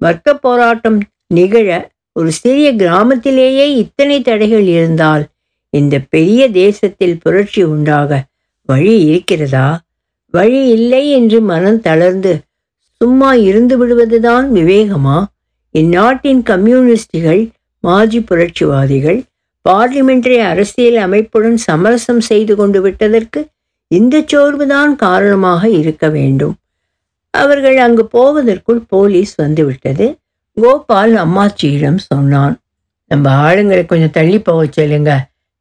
வர்க்க 0.00 0.34
போராட்டம் 0.34 0.98
நிகழ 1.34 1.68
ஒரு 2.12 2.30
சிறிய 2.32 2.68
கிராமத்திலேயே 2.74 3.66
இத்தனை 3.76 4.16
தடைகள் 4.20 4.66
இருந்தால் 4.66 5.24
இந்த 5.70 5.98
பெரிய 6.10 6.50
தேசத்தில் 6.50 7.18
புரட்சி 7.18 7.62
உண்டாக 7.62 8.24
வழி 8.64 9.04
இருக்கிறதா? 9.04 9.80
வழி 10.34 10.68
இல்லை 10.68 11.10
என்று 11.10 11.40
மனம் 11.40 11.80
தளர்ந்து 11.80 12.40
சும்மா 13.00 13.34
இருந்து 13.34 13.74
விடுவதுதான் 13.78 14.46
விவேகமா? 14.52 15.24
இந்நாட்டின் 15.70 16.42
கம்யூனிஸ்டுகள் 16.42 17.50
மாஜி 17.80 18.20
புரட்சிவாதிகள் 18.20 19.20
பார்லிமெண்டரி 19.68 20.38
அரசியல் 20.38 20.96
அமைப்புடன் 20.96 21.56
சமரசம் 21.56 22.20
செய்து 22.20 22.56
கொண்டு 22.56 22.80
விட்டதற்கு 22.80 23.40
இந்த 23.86 24.24
சோர்வுதான் 24.32 24.94
காரணமாக 24.94 25.68
இருக்க 25.68 26.08
வேண்டும். 26.08 26.54
அவர்கள் 27.30 27.76
அங்கு 27.76 28.06
போவதற்குள் 28.06 28.80
போலீஸ் 28.88 29.34
வந்துவிட்டது. 29.34 30.06
கோபால் 30.56 31.14
அம்மாச்சியிடம் 31.14 31.96
சொன்னான் 31.96 32.54
நம்ம 33.08 33.30
ஆளுங்களை 33.44 33.86
கொஞ்சம் 33.86 34.10
தள்ளி 34.10 34.38
போக 34.38 34.66
சொல்லுங்க. 34.70 35.10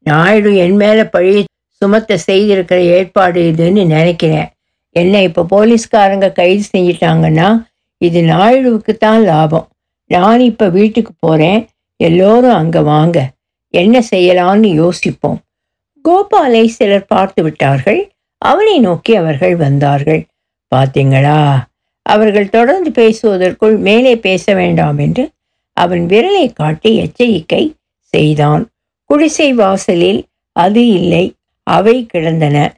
நாயுடு 0.10 0.52
என் 0.65 0.78
மேலே 0.82 1.04
பழி 1.15 1.34
சுமத்த 1.82 2.17
செய்திருக்கிற 2.28 2.80
ஏற்பாடு 2.98 3.39
இதுன்னு 3.52 3.84
நினைக்கிறேன். 3.96 4.50
என்ன 4.96 5.22
இப்போ 5.28 5.41
போலீஸ்காரங்க 5.54 6.28
கைது 6.39 6.63
செஞ்சிட்டாங்கன்னா 6.74 7.48
இது 8.02 8.20
நாயுடுவுக்கு 8.34 8.93
தான் 9.06 9.24
லாபம். 9.30 9.67
நான் 10.10 10.41
இப்போ 10.52 10.65
வீட்டுக்கு 10.78 11.13
போகிறேன் 11.26 11.62
எல்லோரும் 12.00 12.58
அங்கே 12.62 12.82
வாங்க. 12.93 13.17
என்ன 13.74 13.96
செய்யலாம்னு 14.12 14.70
யோசிப்போம். 14.82 15.39
கோபாலை 16.06 16.65
சிலர் 16.78 17.12
பார்த்து 17.13 17.41
விட்டார்கள். 17.46 18.02
அவனை 18.41 18.76
நோக்கி 18.88 19.13
அவர்கள் 19.22 19.56
வந்தார்கள். 19.65 20.22
பார்த்தீங்களா 20.72 21.39
அவர்கள் 22.06 22.54
தொடர்ந்து 22.56 22.89
பேசுவதற்குள் 23.00 23.76
மேலே 23.88 24.13
பேச 24.26 24.54
வேண்டாம் 24.54 25.00
என்று 25.06 25.24
அவன் 25.78 26.04
விரலை 26.12 26.46
காட்டி 26.60 26.91
எச்சரிக்கை 27.04 27.63
செய்தான். 28.13 28.63
குடிசை 29.08 29.54
வாசலில் 29.54 30.26
அது 30.52 30.88
இல்லை 30.88 31.34
அவை 31.63 32.06
கிடந்தன. 32.06 32.78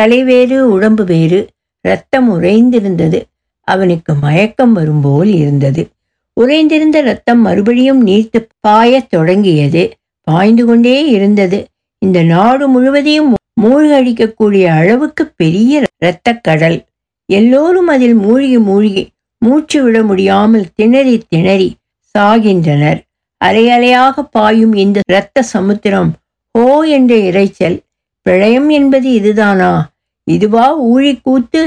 தலைவேறு 0.00 0.58
உடம்பு 0.58 1.04
வேறு 1.04 1.48
இரத்தம் 1.80 2.42
உறைந்திருந்தது. 2.42 3.22
அவனுக்கு 3.60 4.14
மயக்கம் 4.14 4.72
வரும்போல் 4.72 5.32
இருந்தது. 5.34 5.88
உறைந்திருந்த 6.32 7.00
ரத்தம் 7.00 7.40
மறுபடியும் 7.40 8.06
நீர்த்து 8.06 8.48
பாயத் 8.68 9.10
தொடங்கியது. 9.10 9.96
பாய்ந்து 10.22 10.66
கொண்டே 10.66 11.08
இருந்தது. 11.08 11.66
இந்த 11.98 12.22
நாடு 12.22 12.68
முழுவதையும் 12.68 13.34
மூழ்கடிக்கக்கூடிய 13.62 14.66
அளவுக்கு 14.66 15.32
பெரிய 15.36 15.84
இரத்தக் 15.98 16.44
கடல். 16.44 16.84
எல்லோரும் 17.26 17.86
அதில் 17.86 18.14
மூழ்கி 18.14 18.58
மூழ்கி 18.58 19.08
மூச்சு 19.38 19.82
விட 19.82 20.02
முடியாமல் 20.02 20.66
திணறி 20.74 21.22
திணறி 21.28 21.76
சாகின்றனர். 22.18 23.00
அலையலையாக 23.44 24.22
பாயும் 24.30 24.74
இந்த 24.74 25.00
இரத்த 25.08 25.42
சமுத்திரம் 25.42 26.10
ஹோ 26.54 26.82
என்ற 26.86 27.16
இரைச்சல் 27.16 27.78
பிரளயம் 28.22 28.68
என்பது 28.68 29.12
இதுதானா? 29.12 29.90
இதுவா 30.24 30.66
ஊழிக்கூத்து 30.84 31.62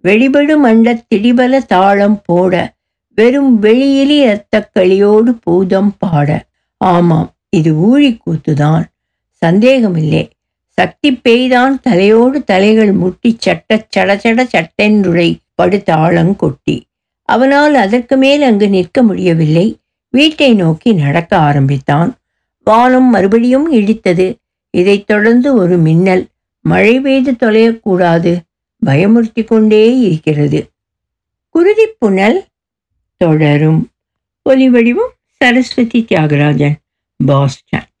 வெளிபடு 0.00 0.54
மண்ட 0.66 1.02
திடிபல 1.14 1.58
தாளம் 1.66 2.20
போட 2.24 2.74
வெறும் 3.14 3.62
வெளியிலி 3.62 4.16
இரத்தக் 4.26 4.70
களியோடு 4.72 5.34
பூதம் 5.34 5.94
பாட. 5.98 6.28
ஆமாம் 6.76 7.28
இது 7.48 7.72
ஊழிக்கூத்துதான் 7.88 8.84
சந்தேகமில்லை. 9.42 10.30
சக்தி 10.78 11.20
பெய்தான் 11.24 11.80
தலையோடு 11.80 12.44
தலைகள் 12.44 12.92
முட்டி 12.92 13.36
சட்ட 13.38 13.86
சடச்சட 13.96 14.46
சட்டென்றுரை 14.54 15.28
படுத்தாளங் 15.62 16.36
கொட்டி. 16.36 16.76
அவனால் 17.28 17.74
அதற்கு 17.74 18.16
மேல் 18.16 18.42
அங்கு 18.42 18.68
நிற்க 18.68 19.02
முடியவில்லை. 19.02 19.66
வீட்டை 20.12 20.54
நோக்கி 20.54 20.92
நடக்க 20.92 21.36
ஆரம்பித்தான். 21.36 22.16
வானம் 22.64 23.10
மறுபடியும் 23.10 23.72
இடித்தது 23.72 24.36
இதைத் 24.70 25.06
தொடர்ந்து 25.06 25.54
ஒரு 25.54 25.76
மின்னல் 25.76 26.26
மழை 26.60 27.00
பெய்து 27.00 27.32
தொலையக்கூடாது 27.32 28.40
பயமுறுத்தி 28.86 29.44
கொண்டே 29.44 29.98
இருக்கிறது. 29.98 30.70
குருதி 31.48 31.86
புனல் 31.98 32.44
தொடரும். 33.16 33.90
ஒலிவடிவம் 34.50 35.12
சரஸ்வதி 35.26 36.06
தியாகராஜன் 36.08 36.74
பாஸ்டன். 37.26 37.91